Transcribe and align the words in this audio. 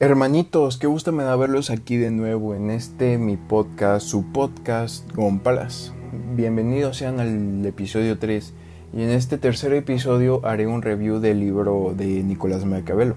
Hermanitos, 0.00 0.78
qué 0.78 0.86
gusto 0.86 1.10
me 1.10 1.24
da 1.24 1.34
verlos 1.34 1.70
aquí 1.70 1.96
de 1.96 2.12
nuevo 2.12 2.54
en 2.54 2.70
este 2.70 3.18
mi 3.18 3.36
podcast, 3.36 4.06
su 4.06 4.30
podcast 4.30 5.12
Gompalas. 5.12 5.92
Bienvenidos 6.36 6.98
sean 6.98 7.18
al 7.18 7.66
episodio 7.66 8.16
3 8.16 8.54
y 8.96 9.02
en 9.02 9.10
este 9.10 9.38
tercer 9.38 9.72
episodio 9.72 10.40
haré 10.46 10.68
un 10.68 10.82
review 10.82 11.18
del 11.18 11.40
libro 11.40 11.94
de 11.96 12.22
Nicolás 12.22 12.64
Maquiavelo 12.64 13.16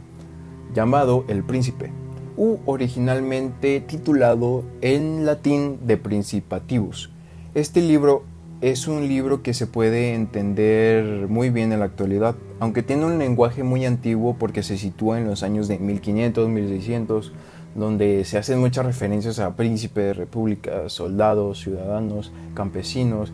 llamado 0.73 1.23
El 1.27 1.43
Príncipe, 1.43 1.91
u 2.35 2.57
originalmente 2.65 3.79
titulado 3.81 4.63
en 4.81 5.23
latín 5.23 5.77
De 5.85 5.97
Principativus. 5.97 7.11
Este 7.53 7.81
libro 7.81 8.23
es 8.61 8.87
un 8.87 9.07
libro 9.07 9.43
que 9.43 9.53
se 9.53 9.67
puede 9.67 10.15
entender 10.15 11.27
muy 11.27 11.51
bien 11.51 11.73
en 11.73 11.81
la 11.81 11.85
actualidad, 11.85 12.35
aunque 12.61 12.83
tiene 12.83 13.05
un 13.05 13.17
lenguaje 13.17 13.63
muy 13.63 13.87
antiguo 13.87 14.35
porque 14.37 14.61
se 14.61 14.77
sitúa 14.77 15.17
en 15.17 15.25
los 15.25 15.41
años 15.41 15.67
de 15.67 15.79
1500, 15.79 16.47
1600, 16.47 17.33
donde 17.73 18.23
se 18.23 18.37
hacen 18.37 18.59
muchas 18.59 18.85
referencias 18.85 19.39
a 19.39 19.55
príncipes, 19.55 20.15
repúblicas, 20.15 20.93
soldados, 20.93 21.59
ciudadanos, 21.59 22.31
campesinos. 22.53 23.33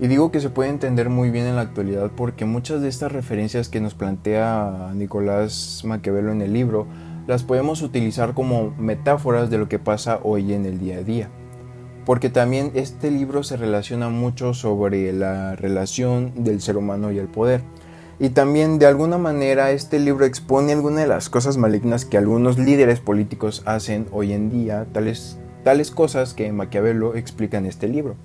Y 0.00 0.06
digo 0.06 0.30
que 0.30 0.40
se 0.40 0.48
puede 0.48 0.70
entender 0.70 1.10
muy 1.10 1.30
bien 1.30 1.44
en 1.44 1.56
la 1.56 1.60
actualidad 1.60 2.10
porque 2.16 2.46
muchas 2.46 2.80
de 2.80 2.88
estas 2.88 3.12
referencias 3.12 3.68
que 3.68 3.82
nos 3.82 3.92
plantea 3.92 4.90
Nicolás 4.94 5.82
Maquiavelo 5.84 6.32
en 6.32 6.40
el 6.40 6.54
libro 6.54 6.86
las 7.26 7.42
podemos 7.42 7.82
utilizar 7.82 8.32
como 8.32 8.74
metáforas 8.78 9.50
de 9.50 9.58
lo 9.58 9.68
que 9.68 9.78
pasa 9.78 10.18
hoy 10.22 10.54
en 10.54 10.64
el 10.64 10.78
día 10.78 10.96
a 10.96 11.02
día 11.02 11.28
porque 12.06 12.30
también 12.30 12.70
este 12.74 13.10
libro 13.10 13.42
se 13.42 13.56
relaciona 13.56 14.08
mucho 14.08 14.54
sobre 14.54 15.12
la 15.12 15.56
relación 15.56 16.44
del 16.44 16.62
ser 16.62 16.76
humano 16.76 17.10
y 17.10 17.18
el 17.18 17.26
poder. 17.26 17.62
Y 18.18 18.30
también 18.30 18.78
de 18.78 18.86
alguna 18.86 19.18
manera 19.18 19.70
este 19.70 19.98
libro 19.98 20.24
expone 20.24 20.72
algunas 20.72 21.00
de 21.00 21.06
las 21.06 21.28
cosas 21.28 21.56
malignas 21.58 22.04
que 22.04 22.16
algunos 22.16 22.58
líderes 22.58 23.00
políticos 23.00 23.62
hacen 23.66 24.06
hoy 24.10 24.32
en 24.32 24.50
día, 24.50 24.86
tales, 24.92 25.38
tales 25.64 25.90
cosas 25.90 26.32
que 26.32 26.50
Maquiavelo 26.52 27.14
explica 27.14 27.58
en 27.58 27.66
este 27.66 27.88
libro. 27.88 28.16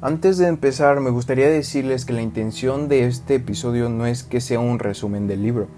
Antes 0.00 0.38
de 0.38 0.46
empezar, 0.46 1.00
me 1.00 1.10
gustaría 1.10 1.48
decirles 1.48 2.04
que 2.04 2.12
la 2.12 2.22
intención 2.22 2.88
de 2.88 3.06
este 3.06 3.36
episodio 3.36 3.88
no 3.88 4.06
es 4.06 4.22
que 4.22 4.40
sea 4.40 4.60
un 4.60 4.78
resumen 4.78 5.26
del 5.26 5.42
libro, 5.42 5.68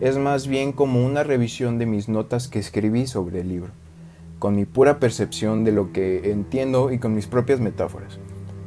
es 0.00 0.18
más 0.18 0.48
bien 0.48 0.72
como 0.72 1.04
una 1.04 1.22
revisión 1.22 1.78
de 1.78 1.86
mis 1.86 2.08
notas 2.08 2.48
que 2.48 2.58
escribí 2.58 3.06
sobre 3.06 3.42
el 3.42 3.48
libro 3.48 3.70
con 4.44 4.56
mi 4.56 4.66
pura 4.66 5.00
percepción 5.00 5.64
de 5.64 5.72
lo 5.72 5.90
que 5.90 6.30
entiendo 6.30 6.92
y 6.92 6.98
con 6.98 7.14
mis 7.14 7.26
propias 7.26 7.60
metáforas. 7.60 8.18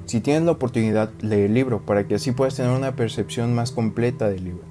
Si 0.08 0.22
tienes 0.22 0.44
la 0.44 0.54
oportunidad, 0.54 1.12
lee 1.20 1.42
el 1.42 1.54
libro 1.54 1.86
para 1.86 2.08
que 2.08 2.16
así 2.16 2.32
puedas 2.32 2.56
tener 2.56 2.72
una 2.72 2.96
percepción 2.96 3.54
más 3.54 3.72
completa 3.72 4.30
del 4.30 4.46
libro. 4.46 4.64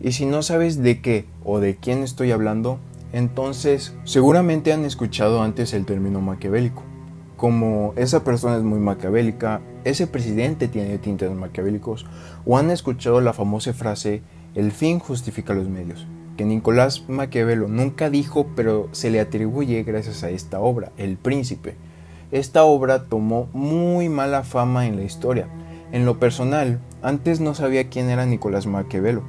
Y 0.00 0.12
si 0.12 0.24
no 0.24 0.42
sabes 0.42 0.80
de 0.82 1.00
qué 1.00 1.26
o 1.44 1.58
de 1.58 1.74
quién 1.74 2.04
estoy 2.04 2.30
hablando, 2.30 2.78
entonces 3.12 3.92
seguramente 4.04 4.72
han 4.72 4.84
escuchado 4.84 5.42
antes 5.42 5.74
el 5.74 5.84
término 5.84 6.20
maquiavélico. 6.20 6.84
Como 7.36 7.92
esa 7.96 8.22
persona 8.22 8.56
es 8.56 8.62
muy 8.62 8.78
maquiavélica, 8.78 9.62
ese 9.82 10.06
presidente 10.06 10.68
tiene 10.68 10.96
tintes 10.98 11.32
maquiavélicos, 11.32 12.06
o 12.44 12.56
han 12.56 12.70
escuchado 12.70 13.20
la 13.20 13.32
famosa 13.32 13.72
frase 13.72 14.22
el 14.54 14.70
fin 14.70 15.00
justifica 15.00 15.54
los 15.54 15.68
medios 15.68 16.06
que 16.36 16.44
Nicolás 16.44 17.08
Maquiavelo 17.08 17.66
nunca 17.66 18.10
dijo, 18.10 18.46
pero 18.54 18.88
se 18.92 19.10
le 19.10 19.20
atribuye 19.20 19.82
gracias 19.82 20.22
a 20.22 20.30
esta 20.30 20.60
obra, 20.60 20.92
El 20.96 21.16
Príncipe. 21.16 21.76
Esta 22.32 22.64
obra 22.64 23.04
tomó 23.04 23.48
muy 23.52 24.08
mala 24.08 24.42
fama 24.42 24.86
en 24.86 24.96
la 24.96 25.04
historia. 25.04 25.46
En 25.92 26.04
lo 26.04 26.18
personal, 26.18 26.80
antes 27.02 27.40
no 27.40 27.54
sabía 27.54 27.88
quién 27.88 28.10
era 28.10 28.26
Nicolás 28.26 28.66
Maquiavelo, 28.66 29.22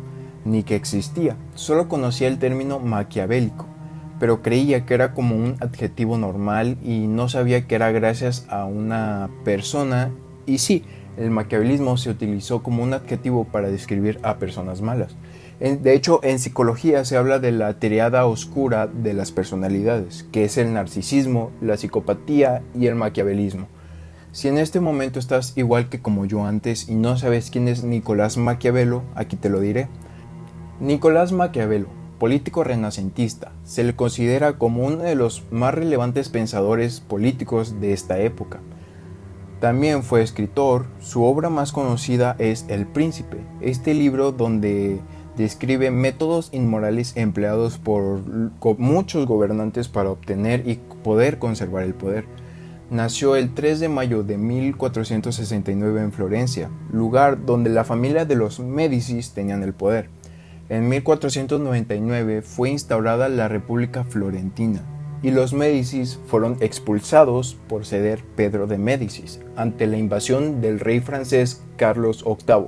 ni 0.45 0.63
que 0.63 0.75
existía, 0.75 1.35
solo 1.53 1.87
conocía 1.87 2.27
el 2.27 2.39
término 2.39 2.79
maquiavélico, 2.79 3.67
pero 4.19 4.41
creía 4.41 4.85
que 4.85 4.95
era 4.95 5.13
como 5.13 5.35
un 5.35 5.57
adjetivo 5.59 6.17
normal 6.17 6.77
y 6.83 7.05
no 7.07 7.29
sabía 7.29 7.67
que 7.67 7.75
era 7.75 7.91
gracias 7.91 8.47
a 8.49 8.65
una 8.65 9.29
persona, 9.43 10.09
y 10.47 10.57
sí, 10.57 10.83
el 11.17 11.29
maquiavelismo 11.29 11.97
se 11.97 12.09
utilizó 12.09 12.63
como 12.63 12.81
un 12.81 12.93
adjetivo 12.93 13.43
para 13.43 13.69
describir 13.69 14.19
a 14.23 14.37
personas 14.37 14.81
malas. 14.81 15.15
De 15.59 15.95
hecho, 15.95 16.19
en 16.21 16.37
psicología 16.37 17.03
se 17.03 17.17
habla 17.17 17.39
de 17.39 17.51
la 17.51 17.79
triada 17.79 18.27
oscura 18.27 18.85
de 18.85 19.13
las 19.13 19.31
personalidades, 19.31 20.27
que 20.31 20.43
es 20.43 20.57
el 20.57 20.71
narcisismo, 20.71 21.51
la 21.61 21.77
psicopatía 21.77 22.61
y 22.75 22.85
el 22.85 22.93
maquiavelismo. 22.93 23.67
Si 24.31 24.47
en 24.47 24.59
este 24.59 24.79
momento 24.79 25.17
estás 25.17 25.53
igual 25.55 25.89
que 25.89 25.99
como 25.99 26.25
yo 26.25 26.45
antes 26.45 26.89
y 26.89 26.93
no 26.93 27.17
sabes 27.17 27.49
quién 27.49 27.67
es 27.67 27.83
Nicolás 27.83 28.37
Maquiavelo, 28.37 29.01
aquí 29.15 29.35
te 29.35 29.49
lo 29.49 29.59
diré. 29.59 29.87
Nicolás 30.79 31.31
Maquiavelo, 31.31 31.87
político 32.19 32.63
renacentista, 32.63 33.51
se 33.63 33.83
le 33.83 33.95
considera 33.95 34.59
como 34.59 34.85
uno 34.85 34.97
de 34.97 35.15
los 35.15 35.43
más 35.49 35.73
relevantes 35.73 36.29
pensadores 36.29 36.99
políticos 36.99 37.81
de 37.81 37.93
esta 37.93 38.19
época. 38.19 38.59
También 39.59 40.03
fue 40.03 40.21
escritor, 40.21 40.85
su 40.99 41.23
obra 41.23 41.49
más 41.49 41.71
conocida 41.71 42.35
es 42.37 42.65
El 42.67 42.85
Príncipe, 42.85 43.37
este 43.59 43.95
libro 43.95 44.31
donde 44.31 44.99
describe 45.37 45.91
métodos 45.91 46.49
inmorales 46.51 47.15
empleados 47.15 47.77
por 47.77 48.21
muchos 48.77 49.27
gobernantes 49.27 49.87
para 49.87 50.09
obtener 50.09 50.67
y 50.67 50.79
poder 51.03 51.37
conservar 51.37 51.83
el 51.83 51.93
poder. 51.93 52.25
Nació 52.89 53.35
el 53.35 53.53
3 53.53 53.79
de 53.79 53.89
mayo 53.89 54.23
de 54.23 54.37
1469 54.37 56.01
en 56.01 56.11
Florencia, 56.11 56.69
lugar 56.91 57.45
donde 57.45 57.69
la 57.69 57.83
familia 57.83 58.25
de 58.25 58.35
los 58.35 58.59
Médicis 58.59 59.33
tenían 59.33 59.61
el 59.61 59.73
poder. 59.73 60.09
En 60.69 60.89
1499 60.89 62.41
fue 62.41 62.71
instaurada 62.71 63.29
la 63.29 63.47
República 63.47 64.03
Florentina 64.03 64.81
y 65.21 65.31
los 65.31 65.53
Médicis 65.53 66.19
fueron 66.27 66.57
expulsados 66.61 67.57
por 67.67 67.85
ceder 67.85 68.23
Pedro 68.35 68.67
de 68.67 68.77
Médicis 68.77 69.39
ante 69.55 69.87
la 69.87 69.97
invasión 69.97 70.61
del 70.61 70.79
rey 70.79 70.99
francés 70.99 71.63
Carlos 71.75 72.23
VIII. 72.25 72.67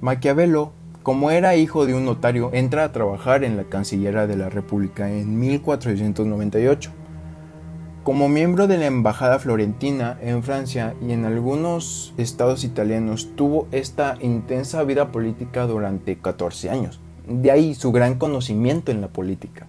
Maquiavelo 0.00 0.72
como 1.08 1.30
era 1.30 1.56
hijo 1.56 1.86
de 1.86 1.94
un 1.94 2.04
notario, 2.04 2.50
entra 2.52 2.84
a 2.84 2.92
trabajar 2.92 3.42
en 3.42 3.56
la 3.56 3.64
Cancillería 3.64 4.26
de 4.26 4.36
la 4.36 4.50
República 4.50 5.10
en 5.10 5.40
1498. 5.40 6.90
Como 8.04 8.28
miembro 8.28 8.66
de 8.66 8.76
la 8.76 8.84
Embajada 8.84 9.38
Florentina 9.38 10.18
en 10.20 10.42
Francia 10.42 10.94
y 11.00 11.12
en 11.12 11.24
algunos 11.24 12.12
estados 12.18 12.62
italianos, 12.62 13.30
tuvo 13.36 13.68
esta 13.72 14.18
intensa 14.20 14.82
vida 14.82 15.10
política 15.10 15.66
durante 15.66 16.18
14 16.18 16.68
años. 16.68 17.00
De 17.26 17.52
ahí 17.52 17.74
su 17.74 17.90
gran 17.90 18.18
conocimiento 18.18 18.92
en 18.92 19.00
la 19.00 19.08
política. 19.08 19.66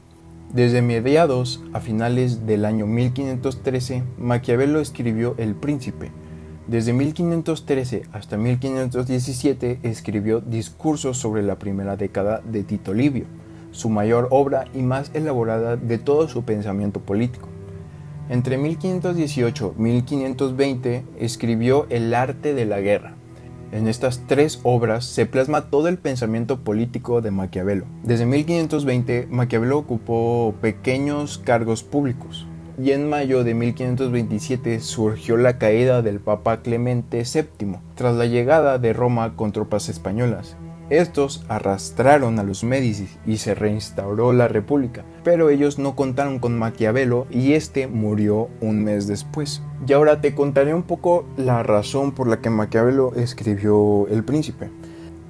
Desde 0.52 0.82
mediados 0.82 1.64
a 1.72 1.80
finales 1.80 2.48
del 2.48 2.66
año 2.66 2.86
1513, 2.86 4.04
Maquiavelo 4.18 4.82
escribió 4.82 5.36
El 5.38 5.56
Príncipe, 5.56 6.12
desde 6.70 6.94
1513 6.94 8.04
hasta 8.14 8.38
1517 8.38 9.80
escribió 9.82 10.40
discursos 10.40 11.18
sobre 11.18 11.42
la 11.42 11.58
primera 11.58 11.98
década 11.98 12.42
de 12.46 12.64
Tito 12.64 12.94
Livio, 12.94 13.26
su 13.72 13.90
mayor 13.90 14.28
obra 14.30 14.66
y 14.76 14.84
más 14.84 15.10
elaborada 15.16 15.78
de 15.78 15.98
todo 15.98 16.30
su 16.30 16.44
pensamiento 16.44 17.00
político. 17.00 17.50
Entre 18.30 18.60
1518 18.60 19.76
y 19.78 19.82
1520 19.82 21.06
escribió 21.18 21.88
El 21.90 22.14
arte 22.14 22.54
de 22.54 22.66
la 22.66 22.82
guerra. 22.82 23.16
En 23.72 23.88
estas 23.88 24.28
tres 24.28 24.60
obras 24.62 25.06
se 25.06 25.26
plasma 25.26 25.72
todo 25.72 25.88
el 25.88 25.98
pensamiento 25.98 26.60
político 26.60 27.22
de 27.22 27.32
Maquiavelo. 27.32 27.86
Desde 28.04 28.28
1520 28.28 29.28
Maquiavelo 29.32 29.80
ocupó 29.80 30.54
pequeños 30.62 31.40
cargos 31.40 31.82
públicos, 31.82 32.46
y 32.82 32.92
en 32.92 33.10
mayo 33.10 33.44
de 33.44 33.54
1527 33.54 34.80
surgió 34.80 35.36
la 35.36 35.58
caída 35.58 36.02
del 36.02 36.20
Papa 36.20 36.62
Clemente 36.62 37.24
VII 37.24 37.76
tras 37.96 38.16
la 38.16 38.26
llegada 38.26 38.78
de 38.78 38.94
Roma 38.94 39.36
con 39.36 39.52
tropas 39.52 39.90
españolas. 39.90 40.56
Estos 40.90 41.44
arrastraron 41.50 42.40
a 42.40 42.44
los 42.44 42.64
Médicis 42.64 43.20
y 43.28 43.38
se 43.38 43.54
reinstauró 43.54 44.34
la 44.34 44.48
República, 44.48 45.04
pero 45.24 45.50
ellos 45.50 45.78
no 45.78 45.96
contaron 45.96 46.40
con 46.40 46.58
Maquiavelo 46.58 47.28
y 47.30 47.54
este 47.54 47.88
murió 47.88 48.50
un 48.62 48.84
mes 48.84 49.08
después. 49.08 49.62
Y 49.86 49.94
ahora 49.94 50.22
te 50.22 50.34
contaré 50.34 50.74
un 50.74 50.84
poco 50.84 51.26
la 51.38 51.62
razón 51.64 52.14
por 52.14 52.28
la 52.28 52.40
que 52.40 52.50
Maquiavelo 52.50 53.14
escribió 53.16 54.08
El 54.08 54.24
Príncipe. 54.24 54.70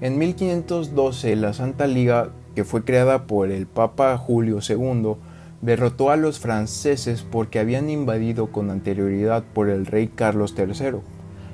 En 0.02 0.18
1512 0.18 1.36
la 1.36 1.54
Santa 1.54 1.88
Liga, 1.88 2.30
que 2.56 2.64
fue 2.64 2.86
creada 2.86 3.28
por 3.28 3.52
el 3.52 3.66
Papa 3.68 4.18
Julio 4.18 4.60
II, 4.66 5.16
derrotó 5.62 6.12
a 6.12 6.16
los 6.16 6.40
franceses 6.40 7.24
porque 7.24 7.60
habían 7.60 7.90
invadido 7.90 8.52
con 8.52 8.70
anterioridad 8.70 9.44
por 9.54 9.70
el 9.70 9.86
rey 9.86 10.08
Carlos 10.08 10.56
III. 10.58 11.00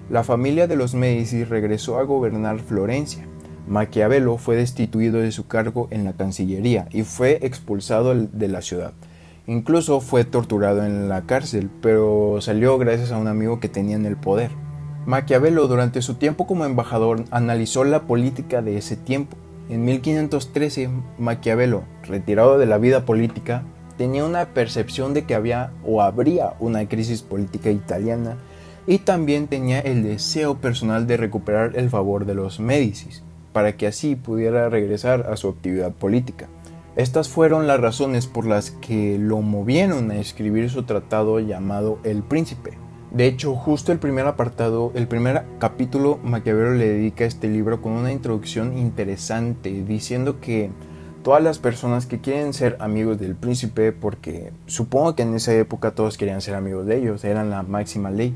La 0.10 0.24
familia 0.24 0.68
de 0.68 0.76
los 0.76 0.94
Medici 0.94 1.44
regresó 1.44 1.98
a 1.98 2.04
gobernar 2.04 2.60
Florencia. 2.60 3.26
Maquiavelo 3.68 4.38
fue 4.38 4.56
destituido 4.56 5.20
de 5.20 5.32
su 5.32 5.48
cargo 5.48 5.88
en 5.90 6.06
la 6.06 6.14
Cancillería 6.14 6.88
y 6.92 7.04
fue 7.04 7.40
expulsado 7.42 8.14
de 8.14 8.48
la 8.48 8.62
ciudad. 8.62 8.94
Incluso 9.48 10.02
fue 10.02 10.24
torturado 10.24 10.86
en 10.86 11.10
la 11.10 11.22
cárcel, 11.22 11.70
pero 11.82 12.38
salió 12.42 12.78
gracias 12.78 13.12
a 13.12 13.18
un 13.18 13.28
amigo 13.28 13.60
que 13.60 13.70
tenía 13.70 13.96
en 13.96 14.06
el 14.06 14.16
poder. 14.16 14.52
Maquiavelo 15.06 15.68
durante 15.68 16.02
su 16.02 16.16
tiempo 16.16 16.48
como 16.48 16.66
embajador 16.66 17.26
analizó 17.30 17.84
la 17.84 18.04
política 18.04 18.64
de 18.64 18.78
ese 18.78 18.96
tiempo 18.98 19.38
En 19.70 19.84
1513, 19.84 20.90
Maquiavelo, 21.18 21.84
retirado 22.04 22.60
de 22.60 22.68
la 22.68 22.78
vida 22.78 23.06
política, 23.06 23.64
tenía 23.98 24.26
una 24.26 24.48
percepción 24.48 25.14
de 25.14 25.26
que 25.26 25.36
había 25.36 25.72
o 25.86 26.02
habría 26.02 26.54
una 26.60 26.88
crisis 26.88 27.22
política 27.22 27.72
italiana 27.72 28.38
y 28.88 29.00
también 29.00 29.48
tenía 29.48 29.80
el 29.80 30.04
deseo 30.04 30.58
personal 30.58 31.08
de 31.08 31.18
recuperar 31.18 31.76
el 31.76 31.90
favor 31.90 32.26
de 32.26 32.36
los 32.36 32.60
Médicis, 32.60 33.24
para 33.54 33.78
que 33.78 33.88
así 33.88 34.16
pudiera 34.16 34.70
regresar 34.70 35.28
a 35.32 35.38
su 35.38 35.50
actividad 35.50 35.92
política. 35.92 36.48
Estas 36.96 37.28
fueron 37.28 37.68
las 37.68 37.80
razones 37.80 38.28
por 38.28 38.46
las 38.46 38.72
que 38.72 39.18
lo 39.20 39.42
movieron 39.42 40.12
a 40.12 40.18
escribir 40.18 40.70
su 40.70 40.84
tratado 40.84 41.40
llamado 41.40 42.00
El 42.04 42.24
Príncipe. 42.24 42.78
De 43.12 43.28
hecho, 43.28 43.56
justo 43.56 43.92
el 43.92 44.00
primer 44.00 44.28
apartado, 44.28 44.92
el 44.96 45.08
primer 45.08 45.44
capítulo, 45.60 46.20
Maquiavelo 46.24 46.74
le 46.74 46.88
dedica 46.88 47.26
este 47.26 47.48
libro 47.48 47.82
con 47.82 47.94
una 47.94 48.12
introducción 48.12 48.78
interesante, 48.78 49.84
diciendo 49.84 50.40
que 50.40 50.70
todas 51.26 51.42
las 51.42 51.58
personas 51.58 52.06
que 52.06 52.22
quieren 52.22 52.54
ser 52.54 52.78
amigos 52.80 53.18
del 53.18 53.34
príncipe, 53.34 53.92
porque 53.92 54.54
supongo 54.68 55.16
que 55.16 55.24
en 55.24 55.34
esa 55.34 55.56
época 55.56 55.90
todos 55.90 56.20
querían 56.20 56.40
ser 56.40 56.54
amigos 56.54 56.86
de 56.86 56.98
ellos, 57.00 57.26
eran 57.26 57.50
la 57.50 57.64
máxima 57.64 58.12
ley, 58.12 58.36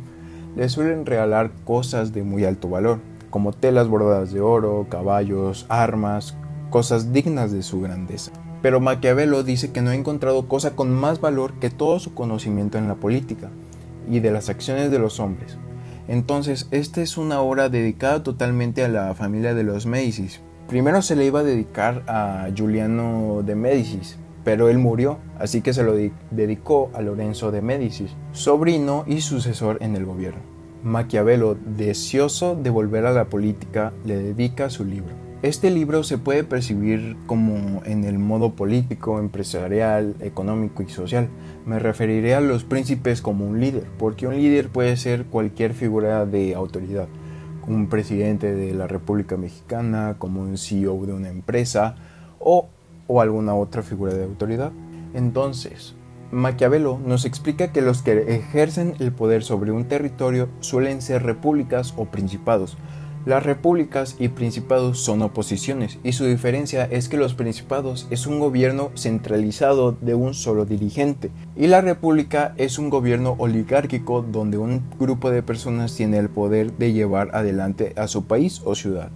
le 0.56 0.68
suelen 0.70 1.06
regalar 1.06 1.52
cosas 1.66 2.14
de 2.14 2.24
muy 2.24 2.46
alto 2.46 2.68
valor, 2.68 2.98
como 3.30 3.54
telas 3.54 3.88
bordadas 3.88 4.34
de 4.34 4.42
oro, 4.42 4.88
caballos, 4.90 5.68
armas, 5.70 6.36
cosas 6.72 7.14
dignas 7.14 7.52
de 7.52 7.62
su 7.62 7.80
grandeza. 7.80 8.32
Pero 8.64 8.80
Maquiavelo 8.80 9.44
dice 9.44 9.72
que 9.72 9.84
no 9.84 9.92
ha 9.92 9.96
encontrado 9.96 10.48
cosa 10.48 10.76
con 10.76 10.92
más 10.92 11.22
valor 11.22 11.54
que 11.60 11.70
todo 11.70 12.00
su 12.00 12.16
conocimiento 12.16 12.80
en 12.80 12.88
la 12.88 12.96
política 12.96 13.52
y 14.10 14.20
de 14.20 14.32
las 14.32 14.50
acciones 14.50 14.90
de 14.90 14.98
los 14.98 15.20
hombres. 15.20 15.60
Entonces, 16.08 16.68
esta 16.72 17.04
es 17.04 17.20
una 17.20 17.40
obra 17.42 17.70
dedicada 17.70 18.24
totalmente 18.24 18.84
a 18.84 18.88
la 18.88 19.14
familia 19.14 19.54
de 19.54 19.62
los 19.62 19.86
Médicis. 19.86 20.42
Primero 20.70 21.02
se 21.02 21.16
le 21.16 21.26
iba 21.26 21.40
a 21.40 21.44
dedicar 21.44 22.04
a 22.06 22.48
Giuliano 22.54 23.42
de 23.44 23.56
Médicis, 23.56 24.20
pero 24.44 24.70
él 24.70 24.78
murió, 24.78 25.18
así 25.40 25.62
que 25.62 25.74
se 25.74 25.82
lo 25.82 25.96
dedicó 26.30 26.92
a 26.94 27.02
Lorenzo 27.02 27.50
de 27.50 27.64
Médicis, 27.64 28.12
sobrino 28.34 29.04
y 29.08 29.22
sucesor 29.22 29.80
en 29.82 29.96
el 29.96 30.06
gobierno. 30.06 30.42
Maquiavelo, 30.84 31.56
deseoso 31.56 32.56
de 32.56 32.70
volver 32.70 33.08
a 33.08 33.12
la 33.14 33.26
política, 33.26 33.94
le 34.06 34.18
dedica 34.18 34.70
su 34.70 34.86
libro. 34.86 35.16
Este 35.42 35.72
libro 35.72 36.04
se 36.04 36.20
puede 36.20 36.44
percibir 36.44 37.18
como 37.26 37.82
en 37.86 38.04
el 38.04 38.20
modo 38.20 38.54
político, 38.54 39.18
empresarial, 39.18 40.18
económico 40.20 40.84
y 40.84 40.90
social. 40.90 41.30
Me 41.66 41.80
referiré 41.80 42.36
a 42.36 42.42
los 42.42 42.64
príncipes 42.64 43.24
como 43.24 43.48
un 43.48 43.60
líder, 43.60 43.86
porque 43.98 44.28
un 44.28 44.36
líder 44.36 44.70
puede 44.70 44.98
ser 44.98 45.26
cualquier 45.26 45.74
figura 45.74 46.28
de 46.28 46.54
autoridad, 46.54 47.08
un 47.68 47.88
presidente 47.88 48.54
de 48.54 48.74
la 48.74 48.88
República 48.88 49.38
Mexicana, 49.38 50.16
como 50.18 50.42
un 50.42 50.58
CEO 50.58 51.06
de 51.06 51.14
una 51.14 51.30
empresa 51.30 51.96
o 52.40 52.70
o 53.10 53.22
alguna 53.22 53.56
otra 53.56 53.82
figura 53.82 54.14
de 54.14 54.24
autoridad. 54.24 54.72
Entonces, 55.16 55.96
Maquiavelo 56.32 57.00
nos 57.04 57.26
explica 57.26 57.72
que 57.74 57.82
los 57.82 58.04
que 58.04 58.36
ejercen 58.36 58.94
el 59.00 59.12
poder 59.12 59.44
sobre 59.44 59.72
un 59.72 59.86
territorio 59.86 60.48
suelen 60.60 61.02
ser 61.02 61.24
repúblicas 61.24 61.96
o 61.98 62.06
principados. 62.06 62.78
Las 63.26 63.44
repúblicas 63.44 64.16
y 64.18 64.30
principados 64.30 65.00
son 65.00 65.22
oposiciones 65.22 66.00
y 66.04 66.14
su 66.14 66.26
diferencia 66.26 66.86
es 66.86 67.10
que 67.10 67.18
los 67.18 67.34
principados 67.34 68.08
es 68.12 68.26
un 68.28 68.40
gobierno 68.40 68.92
centralizado 68.96 69.92
de 69.92 70.16
un 70.16 70.34
solo 70.34 70.66
dirigente 70.66 71.30
y 71.58 71.68
la 71.68 71.82
república 71.82 72.54
es 72.56 72.80
un 72.80 72.90
gobierno 72.90 73.36
oligárquico 73.38 74.22
donde 74.22 74.58
un 74.58 74.84
grupo 74.98 75.32
de 75.32 75.44
personas 75.44 75.96
tiene 75.96 76.18
el 76.18 76.30
poder 76.30 76.72
de 76.78 76.94
llevar 76.94 77.36
adelante 77.36 77.94
a 77.98 78.08
su 78.08 78.26
país 78.26 78.62
o 78.64 78.74
ciudad. 78.74 79.12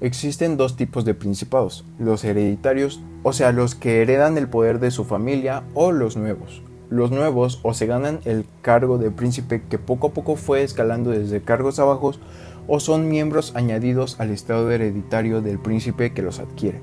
Existen 0.00 0.56
dos 0.56 0.76
tipos 0.76 1.04
de 1.04 1.14
principados, 1.14 1.84
los 1.98 2.24
hereditarios, 2.24 3.00
o 3.22 3.32
sea, 3.32 3.52
los 3.52 3.74
que 3.74 4.02
heredan 4.02 4.36
el 4.36 4.48
poder 4.48 4.80
de 4.80 4.90
su 4.90 5.04
familia, 5.04 5.62
o 5.72 5.90
los 5.90 6.16
nuevos. 6.18 6.62
Los 6.90 7.10
nuevos 7.10 7.60
o 7.62 7.72
se 7.74 7.86
ganan 7.86 8.20
el 8.26 8.44
cargo 8.60 8.98
de 8.98 9.10
príncipe 9.10 9.62
que 9.68 9.78
poco 9.78 10.08
a 10.08 10.12
poco 10.12 10.36
fue 10.36 10.62
escalando 10.62 11.10
desde 11.10 11.40
cargos 11.40 11.78
abajos, 11.78 12.20
o 12.68 12.80
son 12.80 13.08
miembros 13.08 13.52
añadidos 13.54 14.20
al 14.20 14.30
estado 14.30 14.70
hereditario 14.70 15.42
del 15.42 15.58
príncipe 15.58 16.12
que 16.12 16.22
los 16.22 16.38
adquiere. 16.38 16.80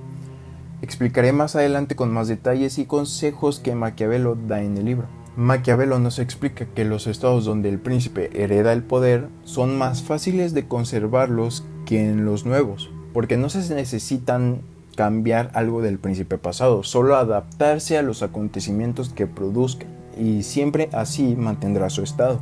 Explicaré 0.81 1.31
más 1.31 1.55
adelante 1.55 1.95
con 1.95 2.11
más 2.11 2.27
detalles 2.27 2.77
y 2.77 2.85
consejos 2.85 3.59
que 3.59 3.75
Maquiavelo 3.75 4.35
da 4.35 4.61
en 4.61 4.77
el 4.77 4.85
libro. 4.85 5.07
Maquiavelo 5.35 5.97
nos 5.97 6.19
explica 6.19 6.65
que 6.65 6.85
los 6.85 7.07
estados 7.07 7.45
donde 7.45 7.69
el 7.69 7.79
príncipe 7.79 8.29
hereda 8.33 8.73
el 8.73 8.83
poder 8.83 9.29
son 9.43 9.77
más 9.77 10.03
fáciles 10.03 10.53
de 10.53 10.67
conservarlos 10.67 11.65
que 11.85 12.07
en 12.07 12.25
los 12.25 12.45
nuevos, 12.45 12.91
porque 13.13 13.37
no 13.37 13.49
se 13.49 13.73
necesitan 13.73 14.61
cambiar 14.95 15.49
algo 15.53 15.81
del 15.81 15.99
príncipe 15.99 16.37
pasado, 16.37 16.83
solo 16.83 17.15
adaptarse 17.15 17.97
a 17.97 18.03
los 18.03 18.21
acontecimientos 18.21 19.09
que 19.09 19.25
produzcan, 19.25 19.87
y 20.17 20.43
siempre 20.43 20.89
así 20.91 21.35
mantendrá 21.35 21.89
su 21.89 22.03
estado, 22.03 22.41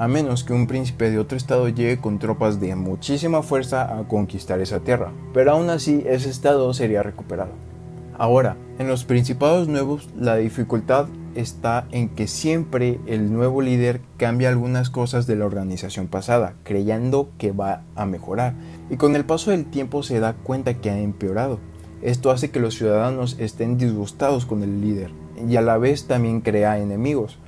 a 0.00 0.08
menos 0.08 0.44
que 0.44 0.54
un 0.54 0.66
príncipe 0.66 1.10
de 1.10 1.18
otro 1.18 1.36
estado 1.36 1.68
llegue 1.68 2.00
con 2.00 2.18
tropas 2.18 2.58
de 2.58 2.74
muchísima 2.74 3.42
fuerza 3.42 3.98
a 3.98 4.08
conquistar 4.08 4.58
esa 4.60 4.80
tierra, 4.80 5.12
pero 5.34 5.52
aún 5.52 5.68
así 5.68 6.02
ese 6.06 6.30
estado 6.30 6.72
sería 6.72 7.02
recuperado. 7.02 7.50
Ahora, 8.16 8.56
en 8.78 8.88
los 8.88 9.04
principados 9.04 9.68
nuevos 9.68 10.08
la 10.18 10.36
dificultad 10.36 11.08
está 11.34 11.86
en 11.90 12.08
que 12.08 12.28
siempre 12.28 12.98
el 13.06 13.30
nuevo 13.30 13.60
líder 13.60 14.00
cambia 14.16 14.48
algunas 14.48 14.88
cosas 14.88 15.26
de 15.26 15.36
la 15.36 15.44
organización 15.44 16.06
pasada, 16.06 16.54
creyendo 16.64 17.28
que 17.36 17.52
va 17.52 17.82
a 17.94 18.06
mejorar, 18.06 18.54
y 18.88 18.96
con 18.96 19.14
el 19.16 19.26
paso 19.26 19.50
del 19.50 19.66
tiempo 19.66 20.02
se 20.02 20.18
da 20.18 20.32
cuenta 20.32 20.78
que 20.80 20.88
ha 20.88 20.98
empeorado. 20.98 21.58
Esto 22.00 22.30
hace 22.30 22.50
que 22.50 22.58
los 22.60 22.74
ciudadanos 22.74 23.36
estén 23.38 23.76
disgustados 23.76 24.46
con 24.46 24.62
el 24.62 24.80
líder 24.80 25.10
y 25.46 25.56
a 25.56 25.60
la 25.60 25.76
vez 25.76 26.06
también 26.06 26.40
crea 26.40 26.78
enemigos. 26.78 27.38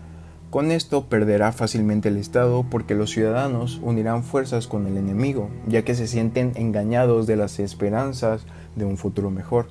Con 0.53 0.71
esto 0.71 1.07
perderá 1.07 1.51
fácilmente 1.53 2.11
el 2.11 2.19
Estado 2.19 2.63
porque 2.69 2.95
los 2.95 3.11
ciudadanos 3.11 3.81
unirán 3.83 4.23
fuerzas 4.23 4.67
con 4.67 4.87
el 4.87 4.99
enemigo, 4.99 5.49
ya 5.67 5.83
que 5.83 5.95
se 5.95 6.07
sienten 6.07 6.53
engañados 6.57 7.27
de 7.27 7.37
las 7.37 7.59
esperanzas 7.59 8.45
de 8.77 8.85
un 8.85 8.99
futuro 8.99 9.31
mejor. 9.31 9.69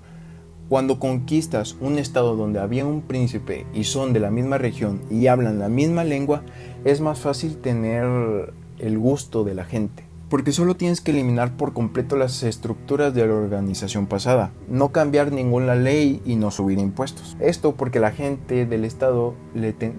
Cuando 0.69 0.97
conquistas 0.97 1.77
un 1.81 1.99
estado 1.99 2.35
donde 2.35 2.59
había 2.59 2.87
un 2.87 3.03
príncipe 3.03 3.67
y 3.75 3.83
son 3.83 4.11
de 4.11 4.21
la 4.21 4.31
misma 4.31 4.57
región 4.57 5.03
y 5.11 5.27
hablan 5.27 5.59
la 5.59 5.69
misma 5.69 6.03
lengua, 6.03 6.41
es 6.83 6.99
más 6.99 7.19
fácil 7.19 7.57
tener 7.57 8.51
el 8.79 8.97
gusto 8.97 9.43
de 9.43 9.53
la 9.53 9.65
gente 9.65 10.10
porque 10.31 10.53
solo 10.53 10.75
tienes 10.75 11.01
que 11.01 11.11
eliminar 11.11 11.57
por 11.57 11.73
completo 11.73 12.15
las 12.15 12.41
estructuras 12.41 13.13
de 13.13 13.27
la 13.27 13.33
organización 13.33 14.07
pasada, 14.07 14.53
no 14.69 14.93
cambiar 14.93 15.33
ninguna 15.33 15.75
ley 15.75 16.21
y 16.25 16.37
no 16.37 16.51
subir 16.51 16.79
impuestos. 16.79 17.35
Esto 17.41 17.75
porque 17.75 17.99
la 17.99 18.11
gente 18.11 18.65
del 18.65 18.85
Estado 18.85 19.35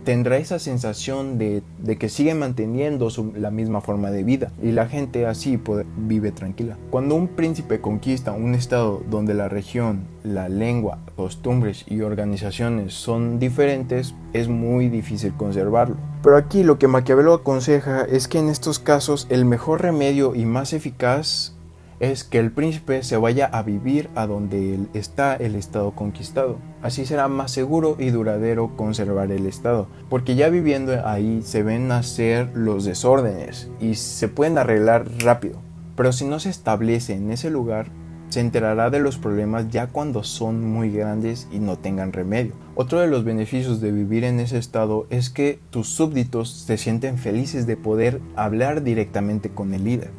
tendrá 0.04 0.38
esa 0.38 0.58
sensación 0.58 1.36
de, 1.36 1.62
que 1.98 2.08
sigue 2.08 2.34
manteniendo 2.34 3.08
la 3.36 3.50
misma 3.50 3.82
forma 3.82 4.10
de 4.10 4.24
vida 4.24 4.52
y 4.62 4.72
la 4.72 4.88
gente 4.88 5.26
así 5.26 5.60
vive 5.98 6.32
tranquila. 6.32 6.78
Cuando 6.88 7.14
un 7.14 7.28
príncipe 7.28 7.82
conquista 7.82 8.32
un 8.32 8.54
Estado 8.54 9.02
donde 9.10 9.34
la 9.34 9.50
región, 9.50 10.06
la 10.24 10.48
lengua, 10.48 10.98
costumbres 11.16 11.84
y 11.88 12.00
organizaciones 12.00 12.94
son 12.94 13.38
diferentes, 13.38 14.14
es 14.32 14.48
muy 14.48 14.88
difícil 14.88 15.34
conservarlo. 15.34 15.96
Pero 16.22 16.36
aquí 16.36 16.62
lo 16.62 16.78
que 16.78 16.88
Maquiavelo 16.88 17.34
aconseja 17.34 18.02
es 18.02 18.28
que 18.28 18.38
en 18.38 18.48
estos 18.48 18.78
casos 18.78 19.26
el 19.30 19.44
mejor 19.44 19.82
remedio 19.82 20.34
y 20.34 20.44
más 20.44 20.72
eficaz 20.72 21.54
es 22.02 22.24
que 22.24 22.40
el 22.40 22.50
príncipe 22.50 23.04
se 23.04 23.16
vaya 23.16 23.46
a 23.46 23.62
vivir 23.62 24.10
a 24.16 24.26
donde 24.26 24.80
está 24.92 25.36
el 25.36 25.54
estado 25.54 25.92
conquistado. 25.92 26.58
Así 26.82 27.06
será 27.06 27.28
más 27.28 27.52
seguro 27.52 27.94
y 27.96 28.10
duradero 28.10 28.76
conservar 28.76 29.30
el 29.30 29.46
estado, 29.46 29.86
porque 30.10 30.34
ya 30.34 30.48
viviendo 30.48 31.06
ahí 31.06 31.42
se 31.44 31.62
ven 31.62 31.86
nacer 31.86 32.50
los 32.54 32.84
desórdenes 32.84 33.70
y 33.80 33.94
se 33.94 34.26
pueden 34.26 34.58
arreglar 34.58 35.06
rápido. 35.20 35.60
Pero 35.94 36.12
si 36.12 36.24
no 36.24 36.40
se 36.40 36.50
establece 36.50 37.14
en 37.14 37.30
ese 37.30 37.50
lugar, 37.50 37.86
se 38.32 38.40
enterará 38.40 38.88
de 38.88 38.98
los 38.98 39.18
problemas 39.18 39.68
ya 39.68 39.88
cuando 39.88 40.24
son 40.24 40.64
muy 40.64 40.90
grandes 40.90 41.48
y 41.52 41.58
no 41.58 41.76
tengan 41.76 42.14
remedio. 42.14 42.54
Otro 42.74 42.98
de 42.98 43.06
los 43.06 43.24
beneficios 43.24 43.82
de 43.82 43.92
vivir 43.92 44.24
en 44.24 44.40
ese 44.40 44.56
estado 44.56 45.06
es 45.10 45.28
que 45.28 45.58
tus 45.68 45.88
súbditos 45.88 46.50
se 46.50 46.78
sienten 46.78 47.18
felices 47.18 47.66
de 47.66 47.76
poder 47.76 48.22
hablar 48.34 48.82
directamente 48.82 49.50
con 49.50 49.74
el 49.74 49.84
líder. 49.84 50.12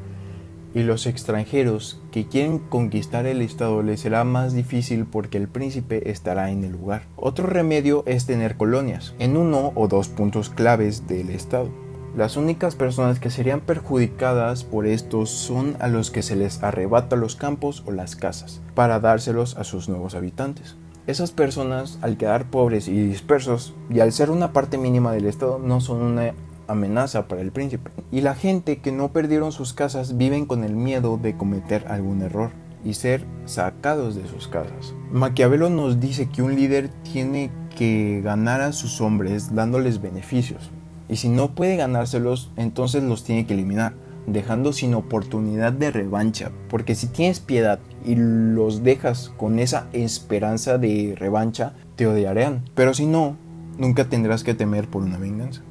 Y 0.76 0.84
los 0.84 1.08
extranjeros 1.08 2.02
que 2.12 2.28
quieren 2.28 2.60
conquistar 2.60 3.26
el 3.26 3.42
estado 3.42 3.82
les 3.82 4.02
será 4.02 4.24
más 4.24 4.54
difícil 4.54 5.06
porque 5.06 5.40
el 5.40 5.48
príncipe 5.48 6.12
estará 6.12 6.52
en 6.52 6.64
el 6.64 6.74
lugar. 6.74 7.08
Otro 7.16 7.48
remedio 7.48 8.04
es 8.06 8.28
tener 8.28 8.58
colonias 8.58 9.16
en 9.18 9.38
uno 9.38 9.72
o 9.74 9.88
dos 9.88 10.08
puntos 10.10 10.52
claves 10.52 11.08
del 11.08 11.32
estado. 11.32 11.83
Las 12.16 12.38
únicas 12.38 12.76
personas 12.76 13.20
que 13.20 13.32
serían 13.32 13.62
perjudicadas 13.62 14.64
por 14.64 14.86
esto 14.86 15.26
son 15.26 15.76
a 15.80 15.88
los 15.88 16.12
que 16.12 16.22
se 16.22 16.36
les 16.36 16.62
arrebata 16.62 17.16
los 17.16 17.36
campos 17.36 17.84
o 17.88 17.92
las 17.92 18.16
casas 18.16 18.62
para 18.76 19.00
dárselos 19.00 19.58
a 19.58 19.64
sus 19.64 19.90
nuevos 19.90 20.14
habitantes. 20.14 20.78
Esas 21.08 21.32
personas, 21.32 21.98
al 22.02 22.18
quedar 22.18 22.52
pobres 22.52 22.88
y 22.88 22.94
dispersos, 22.94 23.74
y 23.90 24.00
al 24.00 24.12
ser 24.14 24.30
una 24.30 24.54
parte 24.54 24.78
mínima 24.78 25.12
del 25.12 25.26
Estado, 25.26 25.58
no 25.58 25.82
son 25.82 26.02
una 26.02 26.34
amenaza 26.68 27.28
para 27.28 27.42
el 27.42 27.52
príncipe. 27.52 27.90
Y 28.12 28.22
la 28.22 28.36
gente 28.36 28.80
que 28.80 28.92
no 28.92 29.12
perdieron 29.12 29.52
sus 29.52 29.74
casas 29.74 30.16
viven 30.16 30.46
con 30.46 30.64
el 30.64 30.76
miedo 30.76 31.18
de 31.18 31.36
cometer 31.36 31.86
algún 31.88 32.22
error. 32.22 32.52
y 32.86 32.96
ser 32.96 33.26
sacados 33.46 34.14
de 34.14 34.28
sus 34.28 34.50
casas. 34.50 34.94
Maquiavelo 35.10 35.70
nos 35.70 36.02
dice 36.02 36.28
que 36.28 36.42
un 36.42 36.54
líder 36.54 36.90
tiene 37.14 37.50
que 37.78 38.20
ganar 38.22 38.60
a 38.60 38.74
sus 38.74 39.00
hombres 39.00 39.56
dándoles 39.56 40.02
beneficios. 40.02 40.70
Y 41.10 41.18
si 41.18 41.30
no 41.30 41.56
puede 41.56 41.76
ganárselos, 41.76 42.52
entonces 42.56 43.04
los 43.04 43.24
tiene 43.24 43.46
que 43.46 43.54
eliminar, 43.54 43.94
dejando 44.28 44.74
sin 44.74 44.94
oportunidad 44.94 45.74
de 45.74 45.92
revancha. 45.92 46.52
Porque 46.70 46.96
si 46.96 47.08
tienes 47.08 47.40
piedad 47.40 47.80
y 48.06 48.16
los 48.16 48.84
dejas 48.84 49.32
con 49.38 49.60
esa 49.60 49.88
esperanza 49.94 50.78
de 50.78 51.16
revancha, 51.18 51.74
te 51.96 52.08
odiarán. 52.08 52.64
Pero 52.76 52.94
si 52.94 53.06
no, 53.06 53.38
nunca 53.78 54.10
tendrás 54.10 54.44
que 54.44 54.54
temer 54.54 54.88
por 54.88 55.04
una 55.04 55.18
venganza. 55.18 55.62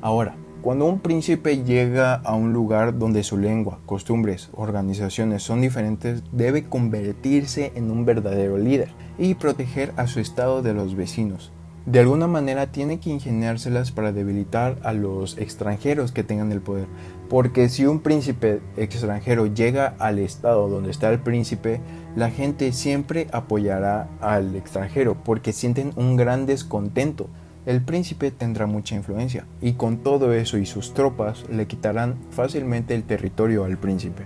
Ahora, 0.00 0.36
cuando 0.60 0.86
un 0.86 0.98
príncipe 0.98 1.62
llega 1.62 2.14
a 2.14 2.34
un 2.34 2.52
lugar 2.52 2.98
donde 2.98 3.22
su 3.22 3.38
lengua, 3.38 3.78
costumbres, 3.86 4.50
organizaciones 4.52 5.42
son 5.42 5.60
diferentes, 5.60 6.24
debe 6.32 6.64
convertirse 6.64 7.72
en 7.76 7.90
un 7.90 8.04
verdadero 8.04 8.58
líder 8.58 8.90
y 9.18 9.34
proteger 9.34 9.92
a 9.96 10.08
su 10.08 10.18
estado 10.18 10.60
de 10.62 10.74
los 10.74 10.96
vecinos. 10.96 11.52
De 11.86 12.00
alguna 12.00 12.26
manera 12.26 12.70
tiene 12.70 13.00
que 13.00 13.10
ingeniárselas 13.10 13.92
para 13.92 14.12
debilitar 14.12 14.78
a 14.82 14.92
los 14.92 15.38
extranjeros 15.38 16.12
que 16.12 16.24
tengan 16.24 16.52
el 16.52 16.60
poder, 16.60 16.86
porque 17.30 17.68
si 17.68 17.86
un 17.86 18.00
príncipe 18.00 18.60
extranjero 18.76 19.46
llega 19.46 19.94
al 19.98 20.18
estado 20.18 20.68
donde 20.68 20.90
está 20.90 21.10
el 21.10 21.20
príncipe, 21.20 21.80
la 22.14 22.30
gente 22.30 22.72
siempre 22.72 23.28
apoyará 23.32 24.08
al 24.20 24.54
extranjero 24.54 25.16
porque 25.24 25.52
sienten 25.52 25.92
un 25.96 26.16
gran 26.16 26.46
descontento 26.46 27.28
el 27.68 27.82
príncipe 27.82 28.30
tendrá 28.30 28.64
mucha 28.64 28.94
influencia, 28.94 29.44
y 29.60 29.74
con 29.74 29.98
todo 29.98 30.32
eso 30.32 30.56
y 30.56 30.64
sus 30.64 30.94
tropas 30.94 31.44
le 31.50 31.66
quitarán 31.66 32.16
fácilmente 32.30 32.94
el 32.94 33.04
territorio 33.04 33.64
al 33.64 33.76
príncipe. 33.76 34.22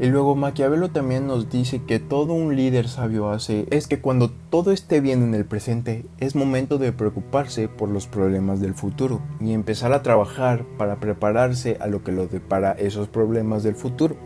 Y 0.00 0.06
luego 0.06 0.34
Maquiavelo 0.34 0.90
también 0.90 1.28
nos 1.28 1.50
dice 1.50 1.82
que 1.86 2.00
todo 2.00 2.32
un 2.32 2.56
líder 2.56 2.88
sabio 2.88 3.30
hace 3.30 3.66
es 3.70 3.86
que 3.86 4.00
cuando 4.00 4.28
todo 4.50 4.72
esté 4.72 5.00
bien 5.00 5.22
en 5.22 5.34
el 5.34 5.44
presente 5.44 6.04
es 6.18 6.34
momento 6.34 6.78
de 6.78 6.92
preocuparse 6.92 7.68
por 7.68 7.88
los 7.88 8.08
problemas 8.08 8.60
del 8.60 8.74
futuro 8.74 9.22
y 9.40 9.52
empezar 9.52 9.92
a 9.92 10.02
trabajar 10.02 10.64
para 10.78 10.96
prepararse 10.96 11.76
a 11.80 11.86
lo 11.86 12.02
que 12.02 12.10
lo 12.10 12.26
depara 12.26 12.72
esos 12.72 13.06
problemas 13.06 13.62
del 13.62 13.76
futuro. 13.76 14.16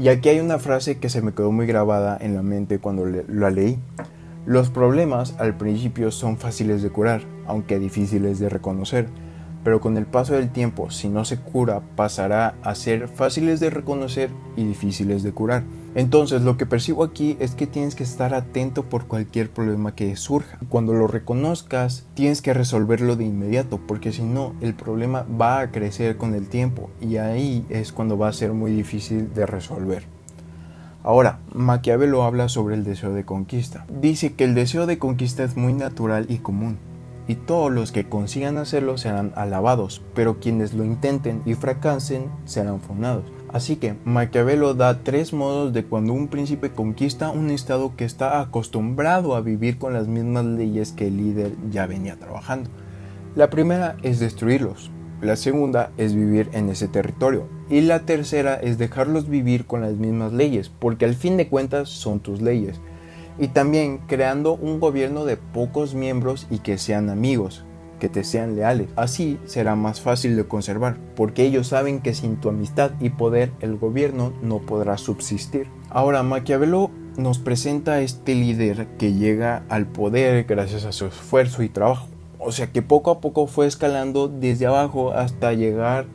Y 0.00 0.08
aquí 0.08 0.30
hay 0.30 0.40
una 0.40 0.58
frase 0.58 0.98
que 0.98 1.10
se 1.10 1.20
me 1.20 1.34
quedó 1.34 1.52
muy 1.52 1.66
grabada 1.66 2.16
en 2.18 2.34
la 2.34 2.42
mente 2.42 2.78
cuando 2.78 3.04
la 3.04 3.50
leí. 3.50 3.78
Los 4.46 4.70
problemas 4.70 5.34
al 5.38 5.58
principio 5.58 6.10
son 6.10 6.38
fáciles 6.38 6.82
de 6.82 6.90
curar, 6.90 7.20
aunque 7.46 7.78
difíciles 7.78 8.38
de 8.38 8.48
reconocer, 8.48 9.08
pero 9.66 9.80
con 9.80 9.96
el 9.96 10.06
paso 10.06 10.34
del 10.34 10.50
tiempo, 10.50 10.92
si 10.92 11.08
no 11.08 11.24
se 11.24 11.38
cura, 11.38 11.82
pasará 11.96 12.54
a 12.62 12.76
ser 12.76 13.08
fáciles 13.08 13.58
de 13.58 13.68
reconocer 13.68 14.30
y 14.56 14.62
difíciles 14.62 15.24
de 15.24 15.32
curar. 15.32 15.64
Entonces 15.96 16.42
lo 16.42 16.56
que 16.56 16.66
percibo 16.66 17.02
aquí 17.02 17.36
es 17.40 17.56
que 17.56 17.66
tienes 17.66 17.96
que 17.96 18.04
estar 18.04 18.32
atento 18.32 18.84
por 18.84 19.08
cualquier 19.08 19.50
problema 19.50 19.92
que 19.92 20.14
surja. 20.14 20.60
Cuando 20.68 20.92
lo 20.92 21.08
reconozcas, 21.08 22.06
tienes 22.14 22.42
que 22.42 22.54
resolverlo 22.54 23.16
de 23.16 23.24
inmediato, 23.24 23.80
porque 23.88 24.12
si 24.12 24.22
no, 24.22 24.54
el 24.60 24.72
problema 24.72 25.26
va 25.28 25.58
a 25.58 25.72
crecer 25.72 26.16
con 26.16 26.34
el 26.34 26.46
tiempo 26.46 26.88
y 27.00 27.16
ahí 27.16 27.66
es 27.68 27.90
cuando 27.90 28.16
va 28.16 28.28
a 28.28 28.32
ser 28.32 28.52
muy 28.52 28.70
difícil 28.70 29.34
de 29.34 29.46
resolver. 29.46 30.04
Ahora, 31.02 31.40
Maquiavelo 31.52 32.22
habla 32.22 32.48
sobre 32.48 32.76
el 32.76 32.84
deseo 32.84 33.12
de 33.12 33.24
conquista. 33.24 33.84
Dice 34.00 34.34
que 34.34 34.44
el 34.44 34.54
deseo 34.54 34.86
de 34.86 34.98
conquista 34.98 35.42
es 35.42 35.56
muy 35.56 35.72
natural 35.72 36.26
y 36.28 36.38
común, 36.38 36.78
y 37.28 37.34
todos 37.34 37.72
los 37.72 37.92
que 37.92 38.08
consigan 38.08 38.58
hacerlo 38.58 38.98
serán 38.98 39.32
alabados, 39.36 40.02
pero 40.14 40.38
quienes 40.38 40.74
lo 40.74 40.84
intenten 40.84 41.42
y 41.44 41.54
fracasen 41.54 42.30
serán 42.44 42.80
funados. 42.80 43.24
Así 43.52 43.76
que 43.76 43.94
Maquiavelo 44.04 44.74
da 44.74 45.02
tres 45.02 45.32
modos 45.32 45.72
de 45.72 45.84
cuando 45.84 46.12
un 46.12 46.28
príncipe 46.28 46.70
conquista 46.70 47.30
un 47.30 47.50
estado 47.50 47.96
que 47.96 48.04
está 48.04 48.40
acostumbrado 48.40 49.34
a 49.34 49.40
vivir 49.40 49.78
con 49.78 49.92
las 49.92 50.08
mismas 50.08 50.44
leyes 50.44 50.92
que 50.92 51.08
el 51.08 51.16
líder 51.16 51.52
ya 51.70 51.86
venía 51.86 52.16
trabajando. 52.16 52.70
La 53.34 53.50
primera 53.50 53.96
es 54.02 54.18
destruirlos, 54.18 54.90
la 55.22 55.36
segunda 55.36 55.92
es 55.96 56.14
vivir 56.14 56.50
en 56.52 56.68
ese 56.68 56.88
territorio. 56.88 57.48
Y 57.70 57.80
la 57.80 58.00
tercera 58.00 58.54
es 58.54 58.76
dejarlos 58.76 59.28
vivir 59.28 59.66
con 59.66 59.80
las 59.80 59.94
mismas 59.94 60.32
leyes, 60.32 60.68
porque 60.68 61.06
al 61.06 61.14
fin 61.14 61.36
de 61.36 61.48
cuentas 61.48 61.88
son 61.88 62.20
tus 62.20 62.42
leyes. 62.42 62.80
Y 63.38 63.48
también 63.48 63.98
creando 64.06 64.54
un 64.54 64.80
gobierno 64.80 65.24
de 65.24 65.36
pocos 65.36 65.94
miembros 65.94 66.46
y 66.50 66.58
que 66.58 66.78
sean 66.78 67.10
amigos, 67.10 67.64
que 67.98 68.08
te 68.08 68.24
sean 68.24 68.56
leales. 68.56 68.88
Así 68.96 69.38
será 69.44 69.74
más 69.74 70.00
fácil 70.00 70.36
de 70.36 70.46
conservar, 70.46 70.96
porque 71.14 71.44
ellos 71.44 71.68
saben 71.68 72.00
que 72.00 72.14
sin 72.14 72.36
tu 72.36 72.48
amistad 72.48 72.92
y 73.00 73.10
poder 73.10 73.52
el 73.60 73.76
gobierno 73.76 74.32
no 74.42 74.60
podrá 74.60 74.98
subsistir. 74.98 75.68
Ahora, 75.90 76.22
Maquiavelo 76.22 76.90
nos 77.16 77.38
presenta 77.38 77.94
a 77.94 78.00
este 78.00 78.34
líder 78.34 78.86
que 78.98 79.14
llega 79.14 79.64
al 79.68 79.86
poder 79.86 80.44
gracias 80.44 80.84
a 80.84 80.92
su 80.92 81.06
esfuerzo 81.06 81.62
y 81.62 81.68
trabajo. 81.68 82.08
O 82.38 82.52
sea 82.52 82.70
que 82.70 82.82
poco 82.82 83.10
a 83.10 83.20
poco 83.20 83.46
fue 83.46 83.66
escalando 83.66 84.28
desde 84.28 84.66
abajo 84.66 85.12
hasta 85.12 85.52
llegar 85.54 86.06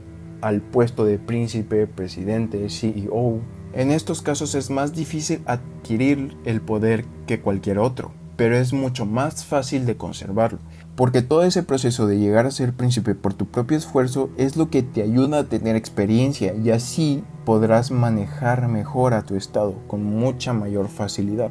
al 0.41 0.61
puesto 0.61 1.05
de 1.05 1.17
príncipe, 1.17 1.87
presidente, 1.87 2.69
CEO. 2.69 3.41
En 3.73 3.91
estos 3.91 4.21
casos 4.21 4.53
es 4.55 4.69
más 4.69 4.93
difícil 4.93 5.41
adquirir 5.45 6.35
el 6.43 6.59
poder 6.59 7.05
que 7.25 7.39
cualquier 7.39 7.79
otro, 7.79 8.11
pero 8.35 8.57
es 8.57 8.73
mucho 8.73 9.05
más 9.05 9.45
fácil 9.45 9.85
de 9.85 9.95
conservarlo, 9.95 10.59
porque 10.95 11.21
todo 11.21 11.43
ese 11.43 11.63
proceso 11.63 12.05
de 12.05 12.19
llegar 12.19 12.45
a 12.45 12.51
ser 12.51 12.73
príncipe 12.73 13.15
por 13.15 13.33
tu 13.33 13.45
propio 13.45 13.77
esfuerzo 13.77 14.29
es 14.35 14.57
lo 14.57 14.69
que 14.69 14.83
te 14.83 15.03
ayuda 15.03 15.39
a 15.39 15.43
tener 15.45 15.77
experiencia 15.77 16.53
y 16.53 16.71
así 16.71 17.23
podrás 17.45 17.91
manejar 17.91 18.67
mejor 18.67 19.13
a 19.13 19.23
tu 19.23 19.35
estado 19.35 19.75
con 19.87 20.03
mucha 20.03 20.51
mayor 20.51 20.89
facilidad, 20.89 21.49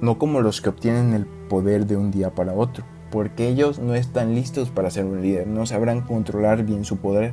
no 0.00 0.18
como 0.18 0.40
los 0.40 0.60
que 0.60 0.70
obtienen 0.70 1.14
el 1.14 1.26
poder 1.26 1.86
de 1.86 1.96
un 1.96 2.10
día 2.10 2.34
para 2.34 2.54
otro 2.54 2.84
porque 3.14 3.46
ellos 3.46 3.78
no 3.78 3.94
están 3.94 4.34
listos 4.34 4.70
para 4.70 4.90
ser 4.90 5.04
un 5.04 5.22
líder, 5.22 5.46
no 5.46 5.66
sabrán 5.66 6.00
controlar 6.00 6.64
bien 6.64 6.84
su 6.84 6.96
poder. 6.96 7.32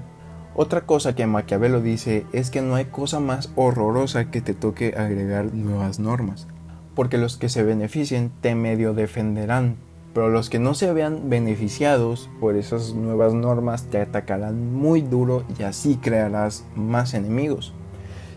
Otra 0.54 0.82
cosa 0.82 1.16
que 1.16 1.26
Maquiavelo 1.26 1.80
dice 1.80 2.26
es 2.34 2.52
que 2.52 2.62
no 2.62 2.76
hay 2.76 2.86
cosa 2.86 3.22
más 3.22 3.52
horrorosa 3.56 4.30
que 4.32 4.42
te 4.42 4.54
toque 4.54 4.94
agregar 4.98 5.54
nuevas 5.54 6.00
normas, 6.00 6.46
porque 6.94 7.18
los 7.18 7.38
que 7.38 7.48
se 7.48 7.64
beneficien 7.64 8.34
te 8.42 8.54
medio 8.54 8.94
defenderán, 8.94 9.78
pero 10.14 10.30
los 10.30 10.50
que 10.50 10.60
no 10.60 10.74
se 10.74 10.92
vean 10.92 11.30
beneficiados 11.30 12.30
por 12.42 12.58
esas 12.58 12.94
nuevas 12.94 13.34
normas 13.34 13.86
te 13.86 14.02
atacarán 14.02 14.74
muy 14.74 15.00
duro 15.00 15.46
y 15.58 15.64
así 15.64 15.96
crearás 15.96 16.66
más 16.76 17.14
enemigos. 17.14 17.74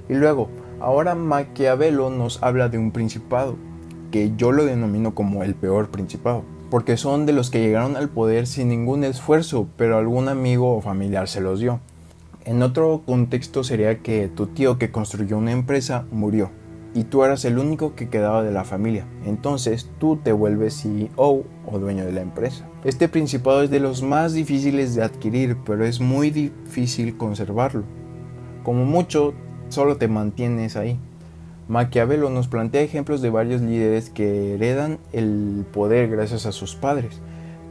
Y 0.08 0.14
luego, 0.14 0.50
ahora 0.78 1.16
Maquiavelo 1.16 2.10
nos 2.10 2.40
habla 2.44 2.68
de 2.68 2.78
un 2.78 2.92
principado, 2.92 3.56
que 4.12 4.36
yo 4.36 4.52
lo 4.52 4.64
denomino 4.64 5.16
como 5.16 5.42
el 5.42 5.56
peor 5.56 5.90
principado 5.90 6.44
porque 6.70 6.96
son 6.96 7.24
de 7.24 7.32
los 7.32 7.50
que 7.50 7.60
llegaron 7.60 7.96
al 7.96 8.08
poder 8.08 8.48
sin 8.48 8.68
ningún 8.68 9.04
esfuerzo, 9.04 9.68
pero 9.76 9.96
algún 9.96 10.28
amigo 10.28 10.74
o 10.76 10.80
familiar 10.80 11.28
se 11.28 11.40
los 11.40 11.60
dio. 11.60 11.78
En 12.44 12.62
otro 12.62 13.02
contexto 13.06 13.64
sería 13.64 14.02
que 14.02 14.28
tu 14.28 14.48
tío 14.48 14.78
que 14.78 14.90
construyó 14.90 15.38
una 15.38 15.52
empresa 15.52 16.06
murió 16.10 16.50
y 16.94 17.04
tú 17.04 17.24
eras 17.24 17.44
el 17.46 17.58
único 17.58 17.94
que 17.94 18.10
quedaba 18.10 18.42
de 18.42 18.52
la 18.52 18.64
familia. 18.64 19.06
Entonces 19.24 19.90
tú 19.98 20.16
te 20.22 20.32
vuelves 20.32 20.82
CEO 20.82 21.44
o 21.66 21.78
dueño 21.78 22.04
de 22.04 22.12
la 22.12 22.20
empresa. 22.20 22.66
Este 22.84 23.08
principado 23.08 23.62
es 23.62 23.70
de 23.70 23.80
los 23.80 24.02
más 24.02 24.34
difíciles 24.34 24.94
de 24.94 25.02
adquirir, 25.02 25.56
pero 25.64 25.86
es 25.86 26.00
muy 26.00 26.30
difícil 26.30 27.16
conservarlo. 27.16 27.84
Como 28.62 28.84
mucho, 28.84 29.32
solo 29.70 29.96
te 29.96 30.08
mantienes 30.08 30.76
ahí. 30.76 30.98
Maquiavelo 31.66 32.28
nos 32.28 32.48
plantea 32.48 32.82
ejemplos 32.82 33.22
de 33.22 33.30
varios 33.30 33.62
líderes 33.62 34.10
que 34.10 34.54
heredan 34.54 34.98
el 35.12 35.64
poder 35.72 36.10
gracias 36.10 36.44
a 36.44 36.52
sus 36.52 36.74
padres, 36.74 37.22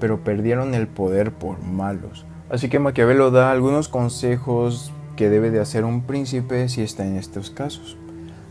pero 0.03 0.21
perdieron 0.21 0.75
el 0.75 0.89
poder 0.89 1.31
por 1.31 1.63
malos. 1.63 2.25
Así 2.49 2.67
que 2.67 2.77
Maquiavelo 2.77 3.31
da 3.31 3.51
algunos 3.51 3.87
consejos 3.87 4.91
que 5.15 5.29
debe 5.29 5.49
de 5.49 5.61
hacer 5.61 5.85
un 5.85 6.01
príncipe 6.01 6.67
si 6.67 6.81
está 6.81 7.07
en 7.07 7.15
estos 7.15 7.49
casos. 7.51 7.95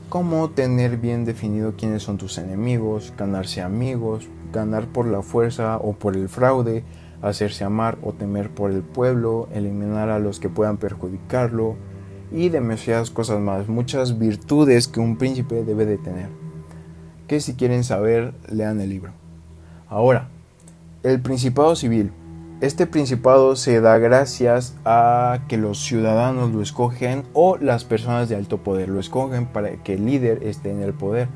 Como 0.08 0.48
tener 0.48 0.96
bien 0.96 1.26
definido 1.26 1.74
quiénes 1.76 2.04
son 2.04 2.16
tus 2.16 2.38
enemigos, 2.38 3.12
ganarse 3.18 3.60
amigos, 3.60 4.28
ganar 4.50 4.86
por 4.86 5.06
la 5.06 5.20
fuerza 5.20 5.76
o 5.76 5.92
por 5.92 6.16
el 6.16 6.30
fraude, 6.30 6.84
hacerse 7.20 7.64
amar 7.64 7.98
o 8.02 8.14
temer 8.14 8.48
por 8.48 8.70
el 8.70 8.80
pueblo, 8.80 9.50
eliminar 9.52 10.08
a 10.08 10.20
los 10.20 10.40
que 10.40 10.48
puedan 10.48 10.78
perjudicarlo, 10.78 11.76
y 12.30 12.48
demasiadas 12.48 13.10
cosas 13.10 13.40
más, 13.40 13.68
muchas 13.68 14.18
virtudes 14.18 14.88
que 14.88 15.00
un 15.00 15.18
príncipe 15.18 15.64
debe 15.64 15.84
de 15.84 15.98
tener. 15.98 16.30
Que 17.28 17.40
si 17.40 17.56
quieren 17.56 17.84
saber, 17.84 18.32
lean 18.48 18.80
el 18.80 18.88
libro. 18.88 19.12
Ahora, 19.90 20.30
el 21.02 21.20
Principado 21.20 21.74
Civil. 21.76 22.12
Este 22.60 22.86
principado 22.86 23.56
se 23.56 23.80
da 23.80 23.98
gracias 23.98 24.76
a 24.84 25.40
que 25.48 25.56
los 25.56 25.78
ciudadanos 25.78 26.52
lo 26.52 26.62
escogen 26.62 27.24
o 27.32 27.56
las 27.56 27.84
personas 27.84 28.28
de 28.28 28.36
alto 28.36 28.58
poder 28.58 28.88
lo 28.88 29.00
escogen 29.00 29.46
para 29.46 29.82
que 29.82 29.94
el 29.94 30.06
líder 30.06 30.44
esté 30.44 30.70
en 30.70 30.80
el 30.80 30.94
poder. 30.94 31.26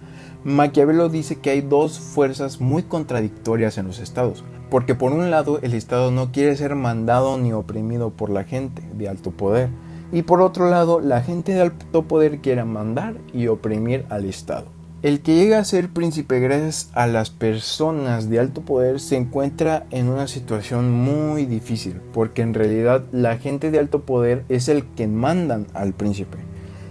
Maquiavelo 0.44 1.08
dice 1.08 1.40
que 1.40 1.50
hay 1.50 1.62
dos 1.62 1.98
fuerzas 1.98 2.60
muy 2.60 2.84
contradictorias 2.84 3.76
en 3.76 3.88
los 3.88 3.98
estados, 3.98 4.44
porque 4.70 4.94
por 4.94 5.12
un 5.12 5.32
lado 5.32 5.58
el 5.62 5.74
estado 5.74 6.12
no 6.12 6.30
quiere 6.30 6.54
ser 6.56 6.76
mandado 6.76 7.36
ni 7.38 7.52
oprimido 7.52 8.10
por 8.10 8.30
la 8.30 8.44
gente 8.44 8.82
de 8.94 9.08
alto 9.08 9.32
poder, 9.32 9.70
y 10.12 10.22
por 10.22 10.40
otro 10.40 10.70
lado, 10.70 11.00
la 11.00 11.20
gente 11.22 11.52
de 11.52 11.62
alto 11.62 12.06
poder 12.06 12.38
quiere 12.38 12.64
mandar 12.64 13.16
y 13.32 13.48
oprimir 13.48 14.06
al 14.08 14.24
Estado. 14.24 14.75
El 15.02 15.20
que 15.20 15.34
llega 15.34 15.58
a 15.58 15.64
ser 15.64 15.90
príncipe 15.90 16.40
gracias 16.40 16.90
a 16.94 17.06
las 17.06 17.28
personas 17.28 18.30
de 18.30 18.40
alto 18.40 18.62
poder 18.62 18.98
se 18.98 19.16
encuentra 19.16 19.84
en 19.90 20.08
una 20.08 20.26
situación 20.26 20.90
muy 20.90 21.44
difícil, 21.44 22.00
porque 22.14 22.40
en 22.40 22.54
realidad 22.54 23.04
la 23.12 23.36
gente 23.36 23.70
de 23.70 23.78
alto 23.78 24.06
poder 24.06 24.46
es 24.48 24.70
el 24.70 24.86
que 24.86 25.06
mandan 25.06 25.66
al 25.74 25.92
príncipe. 25.92 26.38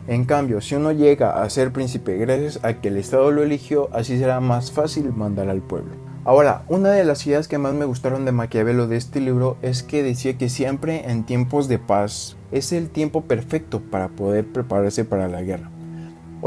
En 0.07 0.25
cambio, 0.25 0.61
si 0.61 0.75
uno 0.75 0.91
llega 0.91 1.41
a 1.41 1.49
ser 1.49 1.73
príncipe 1.73 2.15
gracias 2.17 2.59
a 2.63 2.75
que 2.75 2.89
el 2.89 2.97
Estado 2.97 3.31
lo 3.31 3.41
eligió, 3.41 3.89
así 3.91 4.19
será 4.19 4.39
más 4.39 4.71
fácil 4.71 5.11
mandar 5.11 5.49
al 5.49 5.63
pueblo. 5.63 5.95
Ahora, 6.25 6.63
una 6.67 6.91
de 6.91 7.05
las 7.05 7.25
ideas 7.25 7.47
que 7.47 7.57
más 7.57 7.73
me 7.73 7.85
gustaron 7.85 8.23
de 8.23 8.31
Maquiavelo 8.31 8.87
de 8.87 8.97
este 8.97 9.19
libro 9.19 9.57
es 9.63 9.81
que 9.81 10.03
decía 10.03 10.37
que 10.37 10.49
siempre 10.49 11.09
en 11.09 11.25
tiempos 11.25 11.67
de 11.67 11.79
paz 11.79 12.37
es 12.51 12.71
el 12.71 12.89
tiempo 12.89 13.21
perfecto 13.21 13.81
para 13.81 14.09
poder 14.09 14.45
prepararse 14.45 15.05
para 15.05 15.27
la 15.27 15.41
guerra. 15.41 15.71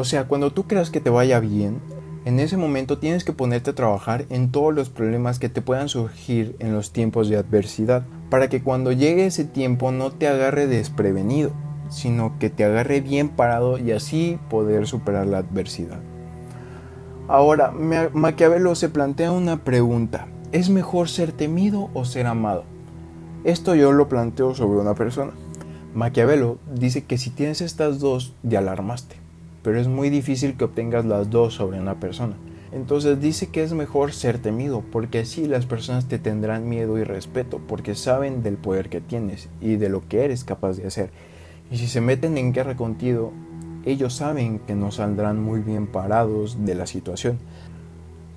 O 0.01 0.05
sea, 0.05 0.29
cuando 0.29 0.53
tú 0.53 0.69
creas 0.69 0.91
que 0.91 1.01
te 1.01 1.11
vaya 1.11 1.41
bien, 1.41 1.81
en 2.25 2.39
ese 2.39 2.57
momento 2.57 2.99
tienes 2.99 3.25
que 3.25 3.33
ponerte 3.33 3.71
a 3.71 3.75
trabajar 3.75 4.27
en 4.31 4.53
todos 4.53 4.73
los 4.73 4.91
problemas 4.91 5.41
que 5.41 5.49
te 5.49 5.61
puedan 5.61 5.89
surgir 5.89 6.55
en 6.61 6.73
los 6.73 6.93
tiempos 6.93 7.29
de 7.29 7.37
adversidad, 7.37 8.05
para 8.31 8.49
que 8.49 8.63
cuando 8.63 8.93
llegue 8.93 9.27
ese 9.27 9.45
tiempo 9.45 9.91
no 9.91 10.13
te 10.13 10.29
agarre 10.29 10.69
desprevenido, 10.69 11.51
sino 11.89 12.39
que 12.39 12.49
te 12.49 12.63
agarre 12.63 13.01
bien 13.01 13.29
parado 13.29 13.77
y 13.77 13.91
así 13.91 14.39
poder 14.49 14.87
superar 14.87 15.27
la 15.27 15.39
adversidad. 15.39 15.99
Ahora, 17.27 17.73
Maquiavelo 17.73 18.77
se 18.77 18.91
plantea 18.91 19.33
una 19.33 19.65
pregunta. 19.65 20.29
¿Es 20.53 20.71
mejor 20.71 21.09
ser 21.09 21.33
temido 21.33 21.91
o 21.93 22.05
ser 22.05 22.29
amado? 22.29 22.63
Esto 23.43 23.75
yo 23.75 23.91
lo 23.91 24.09
planteo 24.09 24.55
sobre 24.55 24.79
una 24.79 24.95
persona. 24.95 25.33
Maquiavelo 25.93 26.59
dice 26.73 27.03
que 27.03 27.19
si 27.19 27.31
tienes 27.31 27.61
estas 27.63 27.99
dos, 27.99 28.33
ya 28.45 28.61
alarmaste 28.61 29.28
pero 29.69 29.83
es 29.83 29.87
muy 29.87 30.09
difícil 30.09 30.57
que 30.57 30.65
obtengas 30.65 31.05
las 31.05 31.29
dos 31.29 31.53
sobre 31.53 31.79
una 31.79 32.01
persona. 32.01 32.37
Entonces 32.73 33.21
dice 33.21 33.49
que 33.49 33.63
es 33.63 33.75
mejor 33.75 34.15
ser 34.15 34.39
temido, 34.39 34.83
porque 34.91 35.19
así 35.19 35.47
las 35.47 35.67
personas 35.67 36.09
te 36.09 36.19
tendrán 36.19 36.71
miedo 36.71 36.97
y 36.97 37.05
respeto, 37.05 37.61
porque 37.69 37.95
saben 37.95 38.43
del 38.43 38.57
poder 38.57 38.89
que 38.89 39.03
tienes 39.03 39.51
y 39.61 39.77
de 39.77 39.91
lo 39.91 40.09
que 40.09 40.25
eres 40.25 40.43
capaz 40.43 40.79
de 40.79 40.87
hacer. 40.87 41.11
Y 41.71 41.77
si 41.77 41.87
se 41.87 42.01
meten 42.01 42.39
en 42.39 42.55
guerra 42.55 42.77
contigo, 42.77 43.35
ellos 43.85 44.15
saben 44.15 44.59
que 44.61 44.75
no 44.75 44.91
saldrán 44.91 45.39
muy 45.39 45.61
bien 45.61 45.87
parados 45.87 46.65
de 46.65 46.75
la 46.75 46.87
situación. 46.87 47.37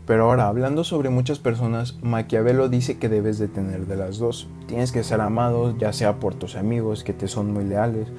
Pero 0.05 0.25
ahora, 0.25 0.50
hablando 0.50 0.83
sobre 0.83 1.11
muchas 1.11 1.39
personas, 1.39 1.97
Maquiavelo 2.01 2.67
dice 2.67 2.97
que 2.97 3.07
debes 3.07 3.39
de 3.39 3.47
tener 3.47 3.88
de 3.88 3.95
las 3.95 4.17
dos. 4.17 4.50
Tienes 4.67 4.91
que 4.91 5.05
ser 5.05 5.21
amado, 5.21 5.77
ya 5.77 5.93
sea 5.93 6.19
por 6.19 6.35
tus 6.35 6.57
amigos 6.57 7.05
que 7.05 7.13
te 7.13 7.29
son 7.29 7.53
muy 7.53 7.63
leales, 7.63 8.09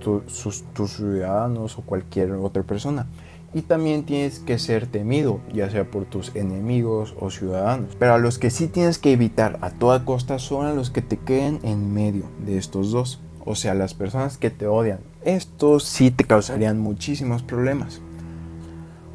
tus, 0.00 0.64
ciudadanos 0.88 1.78
o 1.78 1.82
cualquier 1.82 2.32
otra 2.32 2.62
persona. 2.62 3.06
Y 3.52 3.62
también 3.62 4.04
tienes 4.04 4.38
que 4.38 4.58
ser 4.58 4.86
temido, 4.86 5.40
ya 5.52 5.70
sea 5.70 5.84
por 5.84 6.04
tus 6.04 6.34
enemigos 6.36 7.14
o 7.18 7.30
ciudadanos. 7.30 7.96
Pero 7.98 8.14
a 8.14 8.18
los 8.18 8.38
que 8.38 8.50
sí 8.50 8.68
tienes 8.68 8.98
que 8.98 9.12
evitar 9.12 9.58
a 9.60 9.70
toda 9.70 10.04
costa 10.04 10.38
son 10.38 10.76
los 10.76 10.90
que 10.90 11.02
te 11.02 11.16
queden 11.16 11.58
en 11.62 11.92
medio 11.92 12.24
de 12.44 12.58
estos 12.58 12.92
dos. 12.92 13.20
O 13.44 13.56
sea, 13.56 13.74
las 13.74 13.94
personas 13.94 14.38
que 14.38 14.50
te 14.50 14.66
odian. 14.66 15.00
Estos 15.24 15.84
sí 15.84 16.10
te 16.10 16.24
causarían 16.24 16.78
muchísimos 16.78 17.42
problemas. 17.42 18.00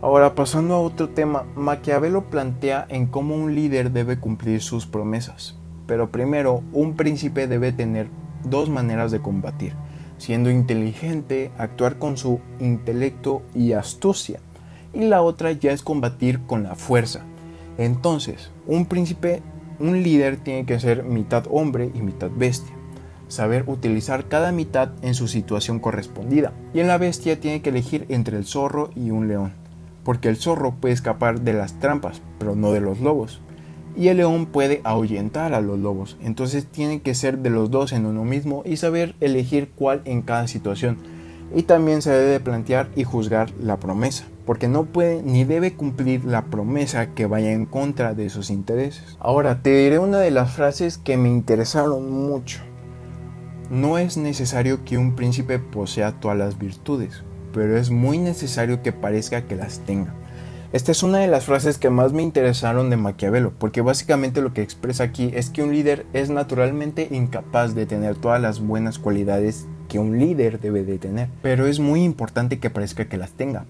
Ahora, 0.01 0.35
pasando 0.35 0.75
a 0.75 0.81
otro 0.81 1.09
tema, 1.09 1.45
Maquiavelo 1.55 2.29
plantea 2.29 2.85
en 2.89 3.07
cómo 3.07 3.35
un 3.35 3.55
líder 3.55 3.91
debe 3.91 4.19
cumplir 4.19 4.61
sus 4.61 4.85
promesas. 4.85 5.55
Pero 5.87 6.11
primero, 6.11 6.61
un 6.73 6.95
príncipe 6.95 7.47
debe 7.47 7.71
tener 7.71 8.09
dos 8.43 8.69
maneras 8.69 9.11
de 9.11 9.21
combatir 9.21 9.73
siendo 10.25 10.49
inteligente, 10.49 11.51
actuar 11.59 11.99
con 11.99 12.17
su 12.17 12.39
intelecto 12.59 13.43
y 13.53 13.73
astucia. 13.73 14.39
Y 14.91 15.01
la 15.01 15.21
otra 15.21 15.51
ya 15.51 15.71
es 15.71 15.83
combatir 15.83 16.39
con 16.47 16.63
la 16.63 16.73
fuerza. 16.73 17.21
Entonces, 17.77 18.49
un 18.65 18.87
príncipe, 18.87 19.43
un 19.79 20.01
líder 20.01 20.37
tiene 20.37 20.65
que 20.65 20.79
ser 20.79 21.03
mitad 21.03 21.45
hombre 21.51 21.91
y 21.93 22.01
mitad 22.01 22.31
bestia. 22.35 22.73
Saber 23.27 23.65
utilizar 23.67 24.27
cada 24.27 24.51
mitad 24.51 24.93
en 25.03 25.13
su 25.13 25.27
situación 25.27 25.77
correspondida. 25.77 26.53
Y 26.73 26.79
en 26.79 26.87
la 26.87 26.97
bestia 26.97 27.39
tiene 27.39 27.61
que 27.61 27.69
elegir 27.69 28.07
entre 28.09 28.37
el 28.37 28.45
zorro 28.45 28.89
y 28.95 29.11
un 29.11 29.27
león. 29.27 29.53
Porque 30.03 30.29
el 30.29 30.37
zorro 30.37 30.73
puede 30.73 30.95
escapar 30.95 31.41
de 31.41 31.53
las 31.53 31.79
trampas, 31.79 32.23
pero 32.39 32.55
no 32.55 32.71
de 32.71 32.81
los 32.81 32.99
lobos 32.99 33.41
y 33.97 34.09
el 34.09 34.17
león 34.17 34.45
puede 34.45 34.81
ahuyentar 34.83 35.53
a 35.53 35.61
los 35.61 35.79
lobos. 35.79 36.17
Entonces 36.21 36.65
tiene 36.65 37.01
que 37.01 37.15
ser 37.15 37.39
de 37.39 37.49
los 37.49 37.71
dos 37.71 37.93
en 37.93 38.05
uno 38.05 38.23
mismo 38.23 38.63
y 38.65 38.77
saber 38.77 39.15
elegir 39.19 39.69
cuál 39.75 40.01
en 40.05 40.21
cada 40.21 40.47
situación. 40.47 40.97
Y 41.53 41.63
también 41.63 42.01
se 42.01 42.11
debe 42.11 42.39
plantear 42.39 42.89
y 42.95 43.03
juzgar 43.03 43.51
la 43.61 43.79
promesa, 43.79 44.25
porque 44.45 44.67
no 44.67 44.85
puede 44.85 45.21
ni 45.21 45.43
debe 45.43 45.73
cumplir 45.73 46.25
la 46.25 46.45
promesa 46.45 47.13
que 47.13 47.27
vaya 47.27 47.51
en 47.51 47.65
contra 47.65 48.13
de 48.13 48.29
sus 48.29 48.49
intereses. 48.49 49.17
Ahora 49.19 49.61
te 49.61 49.75
diré 49.75 49.99
una 49.99 50.17
de 50.17 50.31
las 50.31 50.51
frases 50.51 50.97
que 50.97 51.17
me 51.17 51.29
interesaron 51.29 52.11
mucho. 52.11 52.61
No 53.69 53.97
es 53.97 54.17
necesario 54.17 54.83
que 54.83 54.97
un 54.97 55.15
príncipe 55.15 55.59
posea 55.59 56.19
todas 56.19 56.37
las 56.37 56.57
virtudes, 56.59 57.23
pero 57.53 57.77
es 57.77 57.89
muy 57.89 58.17
necesario 58.17 58.81
que 58.81 58.91
parezca 58.91 59.45
que 59.45 59.55
las 59.55 59.79
tenga. 59.79 60.13
Esta 60.75 60.91
es 60.91 61.03
una 61.03 61.19
de 61.19 61.27
las 61.27 61.45
frases 61.45 61.77
que 61.77 61.89
más 61.89 62.11
me 62.11 62.21
interesaron 62.21 62.89
de 62.89 62.97
Maquiavelo, 62.97 63.53
porque 63.57 63.79
básicamente 63.79 64.41
lo 64.41 64.51
que 64.53 64.61
expresa 64.61 65.05
aquí 65.05 65.31
es 65.33 65.49
que 65.49 65.63
un 65.63 65.71
líder 65.71 66.05
es 66.11 66.29
naturalmente 66.29 67.07
incapaz 67.11 67.75
de 67.75 67.85
tener 67.85 68.17
todas 68.17 68.41
las 68.41 68.59
buenas 68.59 68.99
cualidades 68.99 69.67
que 69.87 69.99
un 69.99 70.19
líder 70.19 70.59
debe 70.59 70.83
de 70.83 70.97
tener, 70.97 71.29
pero 71.41 71.65
es 71.65 71.79
muy 71.79 72.03
importante 72.03 72.59
que 72.59 72.69
parezca 72.69 73.07
que 73.07 73.15
las 73.15 73.31
tenga. 73.31 73.63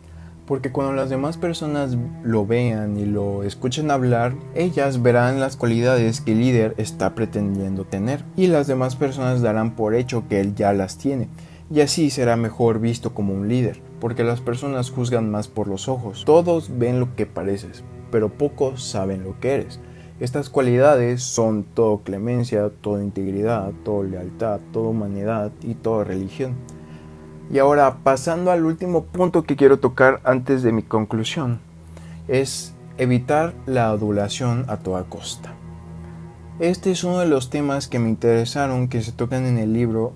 Porque 0.47 0.71
cuando 0.71 0.93
las 0.93 1.11
demás 1.11 1.37
personas 1.37 1.95
lo 2.23 2.47
vean 2.47 2.97
y 2.97 3.05
lo 3.05 3.43
escuchen 3.43 3.91
hablar, 3.91 4.33
ellas 4.55 5.03
verán 5.03 5.39
las 5.39 5.57
cualidades 5.57 6.21
que 6.21 6.31
el 6.31 6.39
líder 6.39 6.73
está 6.77 7.13
pretendiendo 7.13 7.85
tener 7.85 8.23
y 8.35 8.47
las 8.47 8.65
demás 8.65 8.95
personas 8.95 9.43
darán 9.43 9.75
por 9.75 9.93
hecho 9.93 10.27
que 10.27 10.39
él 10.39 10.55
ya 10.55 10.73
las 10.73 10.97
tiene 10.97 11.27
y 11.71 11.81
así 11.81 12.09
será 12.09 12.35
mejor 12.35 12.79
visto 12.79 13.13
como 13.13 13.33
un 13.33 13.47
líder, 13.47 13.81
porque 14.05 14.23
las 14.23 14.39
personas 14.39 14.91
juzgan 14.91 15.31
más 15.31 15.47
por 15.47 15.67
los 15.67 15.89
ojos. 15.89 16.25
Todos 16.27 16.69
ven 16.77 16.99
lo 16.99 17.15
que 17.15 17.25
pareces, 17.25 17.83
pero 18.11 18.29
pocos 18.29 18.83
saben 18.83 19.23
lo 19.23 19.39
que 19.39 19.55
eres. 19.55 19.79
Estas 20.19 20.51
cualidades 20.51 21.23
son 21.23 21.63
todo 21.63 22.01
clemencia, 22.01 22.69
toda 22.81 23.01
integridad, 23.01 23.71
toda 23.83 24.07
lealtad, 24.07 24.59
toda 24.71 24.89
humanidad 24.89 25.51
y 25.63 25.73
toda 25.73 26.03
religión. 26.03 26.53
Y 27.51 27.57
ahora, 27.57 27.97
pasando 28.03 28.51
al 28.51 28.65
último 28.65 29.05
punto 29.05 29.41
que 29.41 29.55
quiero 29.55 29.79
tocar 29.79 30.21
antes 30.23 30.61
de 30.61 30.71
mi 30.71 30.83
conclusión, 30.83 31.59
es 32.27 32.75
evitar 32.99 33.55
la 33.65 33.89
adulación 33.89 34.65
a 34.67 34.77
toda 34.77 35.05
costa. 35.05 35.55
Este 36.59 36.91
es 36.91 37.03
uno 37.03 37.17
de 37.17 37.27
los 37.27 37.49
temas 37.49 37.87
que 37.87 37.97
me 37.97 38.09
interesaron 38.09 38.87
que 38.87 39.01
se 39.01 39.13
tocan 39.13 39.47
en 39.47 39.57
el 39.57 39.73
libro 39.73 40.13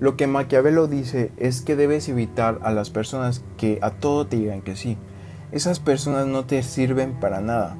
lo 0.00 0.16
que 0.16 0.28
Maquiavelo 0.28 0.86
dice 0.86 1.32
es 1.38 1.60
que 1.62 1.74
debes 1.74 2.08
evitar 2.08 2.60
a 2.62 2.70
las 2.70 2.90
personas 2.90 3.42
que 3.56 3.78
a 3.82 3.90
todo 3.90 4.26
te 4.26 4.36
digan 4.36 4.62
que 4.62 4.76
sí. 4.76 4.96
Esas 5.50 5.80
personas 5.80 6.26
no 6.26 6.44
te 6.44 6.62
sirven 6.62 7.14
para 7.18 7.40
nada. 7.40 7.76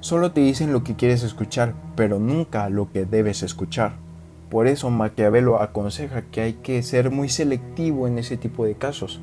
Solo 0.00 0.32
te 0.32 0.40
dicen 0.40 0.72
lo 0.72 0.82
que 0.82 0.96
quieres 0.96 1.22
escuchar, 1.22 1.74
pero 1.94 2.18
nunca 2.18 2.68
lo 2.70 2.90
que 2.90 3.04
debes 3.04 3.44
escuchar. 3.44 3.92
Por 4.50 4.66
eso 4.66 4.90
Maquiavelo 4.90 5.62
aconseja 5.62 6.22
que 6.22 6.40
hay 6.40 6.52
que 6.54 6.82
ser 6.82 7.10
muy 7.10 7.28
selectivo 7.28 8.08
en 8.08 8.18
ese 8.18 8.36
tipo 8.36 8.64
de 8.64 8.74
casos. 8.74 9.20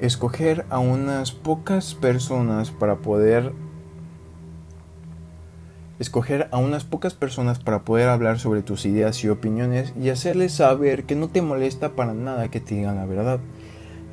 Escoger 0.00 0.66
a 0.68 0.80
unas 0.80 1.30
pocas 1.30 1.94
personas 1.94 2.72
para 2.72 2.96
poder 2.96 3.52
escoger 6.00 6.48
a 6.50 6.56
unas 6.56 6.84
pocas 6.84 7.12
personas 7.12 7.58
para 7.58 7.84
poder 7.84 8.08
hablar 8.08 8.38
sobre 8.38 8.62
tus 8.62 8.86
ideas 8.86 9.22
y 9.22 9.28
opiniones 9.28 9.92
y 10.00 10.08
hacerles 10.08 10.54
saber 10.54 11.04
que 11.04 11.14
no 11.14 11.28
te 11.28 11.42
molesta 11.42 11.90
para 11.90 12.14
nada 12.14 12.48
que 12.48 12.58
te 12.58 12.74
digan 12.74 12.96
la 12.96 13.04
verdad. 13.04 13.38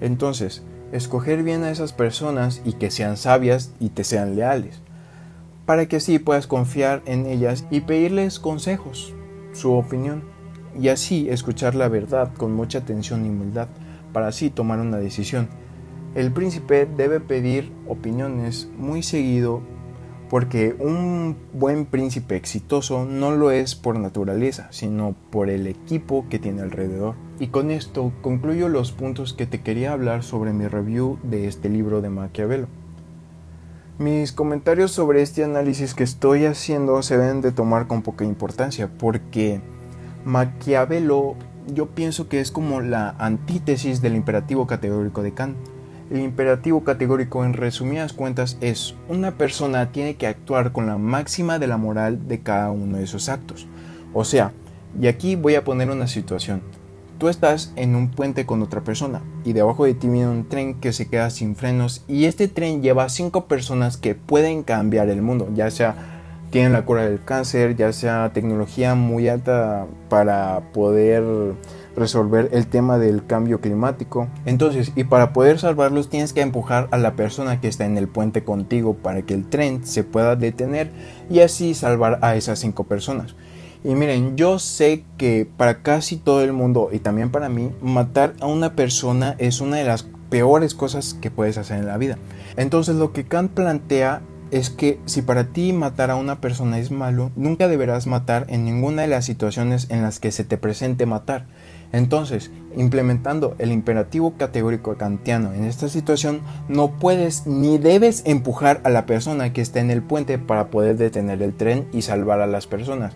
Entonces, 0.01 0.63
escoger 0.91 1.43
bien 1.43 1.63
a 1.63 1.71
esas 1.71 1.93
personas 1.93 2.61
y 2.65 2.73
que 2.73 2.91
sean 2.91 3.15
sabias 3.15 3.71
y 3.79 3.89
te 3.89 4.03
sean 4.03 4.35
leales, 4.35 4.81
para 5.65 5.85
que 5.85 5.95
así 5.95 6.19
puedas 6.19 6.45
confiar 6.45 7.01
en 7.05 7.25
ellas 7.25 7.65
y 7.71 7.79
pedirles 7.79 8.39
consejos, 8.39 9.13
su 9.53 9.71
opinión, 9.71 10.23
y 10.77 10.89
así 10.89 11.29
escuchar 11.29 11.73
la 11.73 11.87
verdad 11.87 12.33
con 12.35 12.53
mucha 12.53 12.79
atención 12.79 13.25
y 13.25 13.29
humildad, 13.29 13.69
para 14.11 14.27
así 14.27 14.49
tomar 14.49 14.79
una 14.79 14.97
decisión. 14.97 15.47
El 16.15 16.33
príncipe 16.33 16.85
debe 16.85 17.21
pedir 17.21 17.71
opiniones 17.87 18.67
muy 18.77 19.03
seguido 19.03 19.61
porque 20.29 20.75
un 20.79 21.37
buen 21.53 21.85
príncipe 21.85 22.35
exitoso 22.35 23.05
no 23.05 23.31
lo 23.31 23.51
es 23.51 23.75
por 23.75 23.97
naturaleza, 23.99 24.67
sino 24.71 25.15
por 25.31 25.49
el 25.49 25.67
equipo 25.67 26.25
que 26.29 26.39
tiene 26.39 26.61
alrededor. 26.61 27.15
Y 27.39 27.47
con 27.47 27.71
esto 27.71 28.11
concluyo 28.21 28.67
los 28.67 28.91
puntos 28.91 29.33
que 29.33 29.45
te 29.45 29.61
quería 29.61 29.93
hablar 29.93 30.23
sobre 30.23 30.53
mi 30.53 30.67
review 30.67 31.19
de 31.23 31.47
este 31.47 31.69
libro 31.69 32.01
de 32.01 32.09
Maquiavelo. 32.09 32.67
Mis 33.99 34.31
comentarios 34.31 34.91
sobre 34.91 35.21
este 35.21 35.43
análisis 35.43 35.95
que 35.95 36.03
estoy 36.03 36.45
haciendo 36.45 37.01
se 37.01 37.17
deben 37.17 37.41
de 37.41 37.51
tomar 37.51 37.87
con 37.87 38.03
poca 38.03 38.25
importancia 38.25 38.89
porque 38.97 39.59
Maquiavelo 40.23 41.35
yo 41.73 41.87
pienso 41.87 42.29
que 42.29 42.39
es 42.39 42.51
como 42.51 42.81
la 42.81 43.15
antítesis 43.17 44.01
del 44.01 44.15
imperativo 44.15 44.67
categórico 44.67 45.23
de 45.23 45.33
Kant. 45.33 45.57
El 46.09 46.19
imperativo 46.19 46.83
categórico 46.83 47.43
en 47.43 47.53
resumidas 47.53 48.13
cuentas 48.13 48.57
es 48.61 48.95
una 49.09 49.31
persona 49.37 49.91
tiene 49.91 50.15
que 50.15 50.27
actuar 50.27 50.71
con 50.71 50.87
la 50.87 50.97
máxima 50.97 51.59
de 51.59 51.67
la 51.67 51.77
moral 51.77 52.29
de 52.29 52.39
cada 52.39 52.71
uno 52.71 52.97
de 52.97 53.07
sus 53.07 53.27
actos. 53.27 53.67
O 54.13 54.23
sea, 54.23 54.53
y 54.99 55.07
aquí 55.07 55.35
voy 55.35 55.55
a 55.55 55.65
poner 55.65 55.89
una 55.91 56.07
situación. 56.07 56.61
Tú 57.17 57.27
estás 57.27 57.73
en 57.75 57.95
un 57.95 58.09
puente 58.09 58.45
con 58.45 58.61
otra 58.61 58.81
persona 58.81 59.21
y 59.43 59.51
debajo 59.53 59.85
de 59.85 59.95
ti 59.95 60.07
viene 60.07 60.29
un 60.29 60.47
tren 60.47 60.75
que 60.75 60.93
se 60.93 61.09
queda 61.09 61.29
sin 61.29 61.55
frenos 61.55 62.05
y 62.07 62.25
este 62.25 62.47
tren 62.47 62.81
lleva 62.81 63.03
a 63.03 63.09
cinco 63.09 63.47
personas 63.47 63.97
que 63.97 64.15
pueden 64.15 64.63
cambiar 64.63 65.09
el 65.09 65.21
mundo, 65.21 65.49
ya 65.53 65.71
sea 65.71 65.95
tienen 66.51 66.73
la 66.73 66.85
cura 66.85 67.03
del 67.03 67.23
cáncer, 67.23 67.75
ya 67.75 67.91
sea 67.91 68.31
tecnología 68.33 68.95
muy 68.95 69.27
alta 69.27 69.87
para 70.09 70.61
poder 70.73 71.23
resolver 71.97 72.49
el 72.53 72.67
tema 72.67 72.97
del 72.97 73.25
cambio 73.25 73.59
climático. 73.59 74.27
Entonces, 74.45 74.93
y 74.95 75.03
para 75.03 75.33
poder 75.33 75.59
salvarlos 75.59 76.09
tienes 76.09 76.31
que 76.31 76.41
empujar 76.41 76.87
a 76.91 76.97
la 76.97 77.15
persona 77.15 77.59
que 77.59 77.67
está 77.67 77.85
en 77.85 77.97
el 77.97 78.07
puente 78.07 78.43
contigo 78.43 78.93
para 78.93 79.23
que 79.23 79.33
el 79.33 79.45
tren 79.45 79.85
se 79.85 80.03
pueda 80.03 80.35
detener 80.35 80.91
y 81.29 81.39
así 81.39 81.73
salvar 81.73 82.19
a 82.21 82.35
esas 82.35 82.59
cinco 82.59 82.85
personas. 82.85 83.35
Y 83.83 83.95
miren, 83.95 84.37
yo 84.37 84.59
sé 84.59 85.03
que 85.17 85.47
para 85.57 85.81
casi 85.81 86.17
todo 86.17 86.41
el 86.43 86.53
mundo 86.53 86.89
y 86.91 86.99
también 86.99 87.31
para 87.31 87.49
mí, 87.49 87.71
matar 87.81 88.33
a 88.39 88.47
una 88.47 88.73
persona 88.73 89.35
es 89.37 89.61
una 89.61 89.77
de 89.77 89.83
las 89.83 90.07
peores 90.29 90.73
cosas 90.73 91.13
que 91.13 91.31
puedes 91.31 91.57
hacer 91.57 91.79
en 91.79 91.87
la 91.87 91.97
vida. 91.97 92.17
Entonces 92.57 92.95
lo 92.95 93.13
que 93.13 93.25
Kant 93.25 93.51
plantea 93.51 94.21
es 94.51 94.69
que 94.69 94.99
si 95.05 95.21
para 95.21 95.45
ti 95.45 95.73
matar 95.73 96.09
a 96.09 96.15
una 96.15 96.39
persona 96.39 96.79
es 96.79 96.91
malo, 96.91 97.31
nunca 97.35 97.67
deberás 97.67 98.07
matar 98.07 98.45
en 98.49 98.65
ninguna 98.65 99.03
de 99.03 99.07
las 99.09 99.25
situaciones 99.25 99.87
en 99.89 100.01
las 100.01 100.19
que 100.19 100.31
se 100.31 100.43
te 100.43 100.57
presente 100.57 101.05
matar. 101.05 101.45
Entonces, 101.91 102.51
implementando 102.75 103.55
el 103.59 103.71
imperativo 103.71 104.33
categórico 104.37 104.97
kantiano 104.97 105.53
en 105.53 105.63
esta 105.63 105.89
situación, 105.89 106.41
no 106.67 106.91
puedes 106.91 107.47
ni 107.47 107.77
debes 107.77 108.23
empujar 108.25 108.81
a 108.83 108.89
la 108.89 109.05
persona 109.05 109.53
que 109.53 109.61
está 109.61 109.79
en 109.79 109.91
el 109.91 110.01
puente 110.01 110.37
para 110.37 110.67
poder 110.69 110.97
detener 110.97 111.41
el 111.41 111.53
tren 111.53 111.87
y 111.93 112.01
salvar 112.01 112.41
a 112.41 112.47
las 112.47 112.67
personas. 112.67 113.13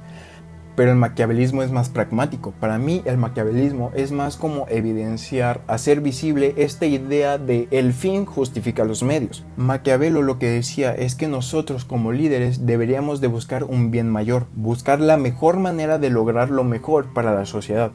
Pero 0.76 0.92
el 0.92 0.98
maquiavelismo 0.98 1.64
es 1.64 1.72
más 1.72 1.90
pragmático. 1.90 2.54
Para 2.60 2.78
mí 2.78 3.02
el 3.06 3.18
maquiavelismo 3.18 3.92
es 3.94 4.14
más 4.14 4.38
como 4.38 4.68
evidenciar, 4.70 5.62
hacer 5.68 6.00
visible 6.00 6.54
esta 6.56 6.86
idea 6.86 7.38
de 7.38 7.68
el 7.72 7.92
fin 7.92 8.26
justifica 8.26 8.86
los 8.86 9.04
medios. 9.04 9.44
Maquiavelo 9.58 10.22
lo 10.22 10.40
que 10.40 10.50
decía 10.50 10.96
es 10.96 11.16
que 11.16 11.28
nosotros 11.28 11.84
como 11.84 12.14
líderes 12.14 12.66
deberíamos 12.66 13.20
de 13.20 13.28
buscar 13.28 13.66
un 13.66 13.92
bien 13.92 14.10
mayor, 14.10 14.48
buscar 14.56 15.02
la 15.02 15.18
mejor 15.18 15.60
manera 15.60 16.00
de 16.00 16.10
lograr 16.10 16.50
lo 16.50 16.64
mejor 16.64 17.14
para 17.14 17.36
la 17.36 17.46
sociedad. 17.46 17.92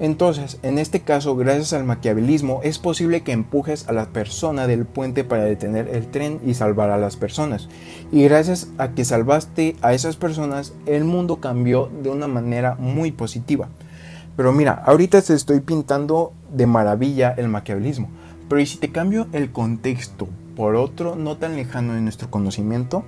Entonces, 0.00 0.58
en 0.64 0.78
este 0.78 1.00
caso, 1.00 1.36
gracias 1.36 1.72
al 1.72 1.84
maquiavelismo, 1.84 2.60
es 2.64 2.80
posible 2.80 3.22
que 3.22 3.30
empujes 3.30 3.88
a 3.88 3.92
la 3.92 4.06
persona 4.06 4.66
del 4.66 4.86
puente 4.86 5.22
para 5.22 5.44
detener 5.44 5.88
el 5.88 6.08
tren 6.08 6.40
y 6.44 6.54
salvar 6.54 6.90
a 6.90 6.98
las 6.98 7.16
personas. 7.16 7.68
Y 8.10 8.24
gracias 8.24 8.68
a 8.76 8.88
que 8.88 9.04
salvaste 9.04 9.76
a 9.82 9.94
esas 9.94 10.16
personas, 10.16 10.72
el 10.86 11.04
mundo 11.04 11.36
cambió 11.36 11.90
de 12.02 12.10
una 12.10 12.26
manera 12.26 12.74
muy 12.74 13.12
positiva. 13.12 13.68
Pero 14.36 14.52
mira, 14.52 14.72
ahorita 14.72 15.22
te 15.22 15.32
estoy 15.32 15.60
pintando 15.60 16.32
de 16.52 16.66
maravilla 16.66 17.32
el 17.36 17.48
maquiavelismo. 17.48 18.08
Pero 18.48 18.60
¿y 18.60 18.66
si 18.66 18.78
te 18.78 18.90
cambio 18.90 19.28
el 19.32 19.52
contexto 19.52 20.28
por 20.56 20.74
otro 20.74 21.14
no 21.14 21.36
tan 21.36 21.54
lejano 21.54 21.94
de 21.94 22.00
nuestro 22.00 22.30
conocimiento? 22.30 23.04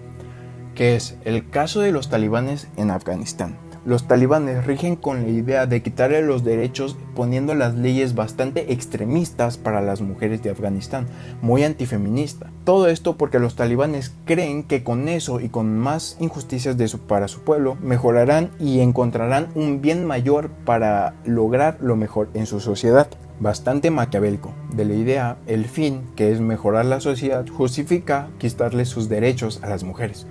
Que 0.77 0.95
es 0.95 1.17
el 1.25 1.51
caso 1.51 1.81
de 1.81 1.91
los 1.91 2.09
talibanes 2.11 2.69
en 2.77 2.93
Afganistán. 2.93 3.66
Los 3.87 4.09
talibanes 4.09 4.67
rigen 4.67 4.97
con 4.97 5.23
la 5.23 5.29
idea 5.29 5.67
de 5.67 5.81
quitarle 5.81 6.21
los 6.21 6.43
derechos 6.43 6.97
poniendo 7.15 7.55
las 7.55 7.77
leyes 7.77 8.17
bastante 8.17 8.73
extremistas 8.73 9.59
para 9.59 9.81
las 9.81 10.01
mujeres 10.01 10.43
de 10.43 10.51
Afganistán, 10.51 11.07
muy 11.41 11.63
antifeminista. 11.63 12.51
Todo 12.65 12.89
esto 12.89 13.17
porque 13.17 13.39
los 13.39 13.55
talibanes 13.55 14.13
creen 14.25 14.65
que 14.65 14.83
con 14.83 15.09
eso 15.09 15.39
y 15.39 15.51
con 15.51 15.79
más 15.79 16.17
injusticias 16.19 16.77
de 16.77 16.87
para 17.07 17.29
su 17.29 17.43
pueblo 17.43 17.77
mejorarán 17.81 18.51
y 18.59 18.81
encontrarán 18.81 19.51
un 19.55 19.81
bien 19.81 20.05
mayor 20.05 20.51
para 20.65 21.15
lograr 21.25 21.79
lo 21.81 21.95
mejor 21.95 22.29
en 22.35 22.47
su 22.47 22.59
sociedad 22.59 23.07
bastante 23.39 23.93
maquiavélico. 23.93 24.53
De 24.73 24.85
la 24.85 24.95
idea, 24.95 25.37
el 25.47 25.67
fin, 25.67 26.03
que 26.17 26.33
es 26.33 26.41
mejorar 26.41 26.87
la 26.87 26.99
sociedad, 26.99 27.47
justifica 27.47 28.31
quitarle 28.39 28.85
sus 28.85 29.09
derechos 29.09 29.61
a 29.63 29.69
las 29.69 29.85
mujeres. 29.85 30.27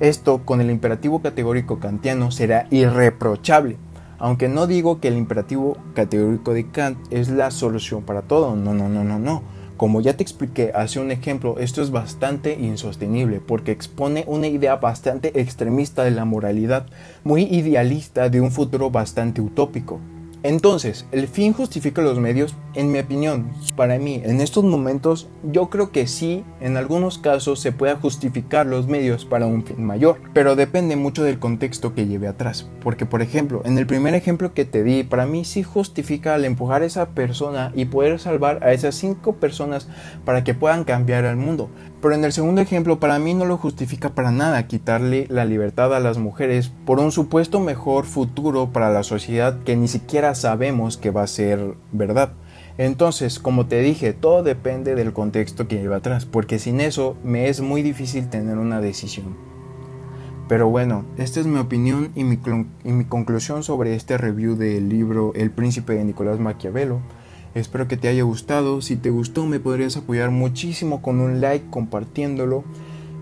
Esto 0.00 0.42
con 0.44 0.60
el 0.60 0.70
imperativo 0.70 1.20
categórico 1.20 1.80
kantiano 1.80 2.30
será 2.30 2.68
irreprochable, 2.70 3.78
aunque 4.18 4.48
no 4.48 4.68
digo 4.68 5.00
que 5.00 5.08
el 5.08 5.16
imperativo 5.16 5.76
categórico 5.94 6.54
de 6.54 6.70
Kant 6.70 6.98
es 7.10 7.28
la 7.30 7.50
solución 7.50 8.04
para 8.04 8.22
todo, 8.22 8.54
no, 8.54 8.74
no, 8.74 8.88
no, 8.88 9.02
no, 9.02 9.18
no. 9.18 9.42
Como 9.76 10.00
ya 10.00 10.16
te 10.16 10.22
expliqué 10.22 10.70
hace 10.72 11.00
un 11.00 11.10
ejemplo, 11.10 11.58
esto 11.58 11.82
es 11.82 11.90
bastante 11.90 12.54
insostenible 12.60 13.40
porque 13.40 13.72
expone 13.72 14.24
una 14.28 14.46
idea 14.46 14.76
bastante 14.76 15.40
extremista 15.40 16.04
de 16.04 16.12
la 16.12 16.24
moralidad, 16.24 16.86
muy 17.24 17.42
idealista 17.42 18.28
de 18.28 18.40
un 18.40 18.52
futuro 18.52 18.90
bastante 18.90 19.40
utópico. 19.40 20.00
Entonces, 20.44 21.04
¿el 21.10 21.26
fin 21.26 21.52
justifica 21.52 22.00
los 22.00 22.20
medios? 22.20 22.54
En 22.74 22.92
mi 22.92 23.00
opinión, 23.00 23.50
para 23.74 23.98
mí, 23.98 24.22
en 24.24 24.40
estos 24.40 24.62
momentos, 24.62 25.28
yo 25.42 25.68
creo 25.68 25.90
que 25.90 26.06
sí, 26.06 26.44
en 26.60 26.76
algunos 26.76 27.18
casos 27.18 27.58
se 27.58 27.72
puede 27.72 27.96
justificar 27.96 28.64
los 28.64 28.86
medios 28.86 29.24
para 29.24 29.46
un 29.46 29.64
fin 29.64 29.84
mayor, 29.84 30.20
pero 30.32 30.54
depende 30.54 30.94
mucho 30.94 31.24
del 31.24 31.40
contexto 31.40 31.92
que 31.92 32.06
lleve 32.06 32.28
atrás. 32.28 32.70
Porque, 32.84 33.04
por 33.04 33.20
ejemplo, 33.20 33.62
en 33.64 33.78
el 33.78 33.86
primer 33.86 34.14
ejemplo 34.14 34.54
que 34.54 34.64
te 34.64 34.84
di, 34.84 35.02
para 35.02 35.26
mí 35.26 35.44
sí 35.44 35.64
justifica 35.64 36.34
al 36.34 36.44
empujar 36.44 36.82
a 36.82 36.86
esa 36.86 37.08
persona 37.08 37.72
y 37.74 37.86
poder 37.86 38.20
salvar 38.20 38.62
a 38.62 38.72
esas 38.72 38.94
cinco 38.94 39.34
personas 39.34 39.88
para 40.24 40.44
que 40.44 40.54
puedan 40.54 40.84
cambiar 40.84 41.24
el 41.24 41.36
mundo. 41.36 41.68
Pero 42.00 42.14
en 42.14 42.24
el 42.24 42.32
segundo 42.32 42.60
ejemplo, 42.60 43.00
para 43.00 43.18
mí 43.18 43.34
no 43.34 43.44
lo 43.44 43.56
justifica 43.56 44.10
para 44.10 44.30
nada 44.30 44.68
quitarle 44.68 45.26
la 45.28 45.44
libertad 45.44 45.94
a 45.94 46.00
las 46.00 46.18
mujeres 46.18 46.70
por 46.84 47.00
un 47.00 47.10
supuesto 47.10 47.58
mejor 47.58 48.04
futuro 48.04 48.72
para 48.72 48.90
la 48.90 49.02
sociedad 49.02 49.58
que 49.64 49.76
ni 49.76 49.88
siquiera 49.88 50.34
sabemos 50.36 50.96
que 50.96 51.10
va 51.10 51.22
a 51.22 51.26
ser 51.26 51.74
verdad. 51.90 52.32
Entonces, 52.78 53.40
como 53.40 53.66
te 53.66 53.80
dije, 53.80 54.12
todo 54.12 54.44
depende 54.44 54.94
del 54.94 55.12
contexto 55.12 55.66
que 55.66 55.78
lleva 55.78 55.96
atrás, 55.96 56.24
porque 56.24 56.60
sin 56.60 56.80
eso 56.80 57.16
me 57.24 57.48
es 57.48 57.60
muy 57.60 57.82
difícil 57.82 58.28
tener 58.28 58.58
una 58.58 58.80
decisión. 58.80 59.48
Pero 60.48 60.70
bueno, 60.70 61.04
esta 61.18 61.40
es 61.40 61.46
mi 61.46 61.58
opinión 61.58 62.10
y 62.14 62.24
mi, 62.24 63.04
conclusión 63.04 63.64
sobre 63.64 63.94
este 63.94 64.16
review 64.16 64.56
del 64.56 64.88
libro 64.88 65.32
El 65.34 65.50
príncipe 65.50 65.94
de 65.94 66.04
Nicolás 66.04 66.38
Maquiavelo. 66.38 67.00
Espero 67.54 67.88
que 67.88 67.96
te 67.96 68.08
haya 68.08 68.22
gustado. 68.22 68.80
Si 68.80 68.96
te 68.96 69.10
gustó 69.10 69.46
me 69.46 69.60
podrías 69.60 69.96
apoyar 69.96 70.30
muchísimo 70.30 71.02
con 71.02 71.20
un 71.20 71.40
like, 71.40 71.66
compartiéndolo. 71.70 72.64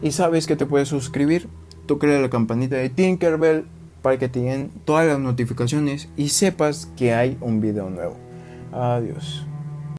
Y 0.02 0.12
sabes 0.12 0.46
que 0.46 0.56
te 0.56 0.66
puedes 0.66 0.88
suscribir. 0.88 1.48
Toca 1.86 2.06
la 2.06 2.30
campanita 2.30 2.76
de 2.76 2.90
Tinkerbell 2.90 3.64
para 4.02 4.18
que 4.18 4.28
te 4.28 4.40
lleguen 4.40 4.70
todas 4.84 5.06
las 5.06 5.18
notificaciones 5.18 6.08
y 6.16 6.28
sepas 6.28 6.86
que 6.96 7.14
hay 7.14 7.38
un 7.40 7.60
video 7.60 7.90
nuevo. 7.90 8.16
Adiós. 8.72 9.46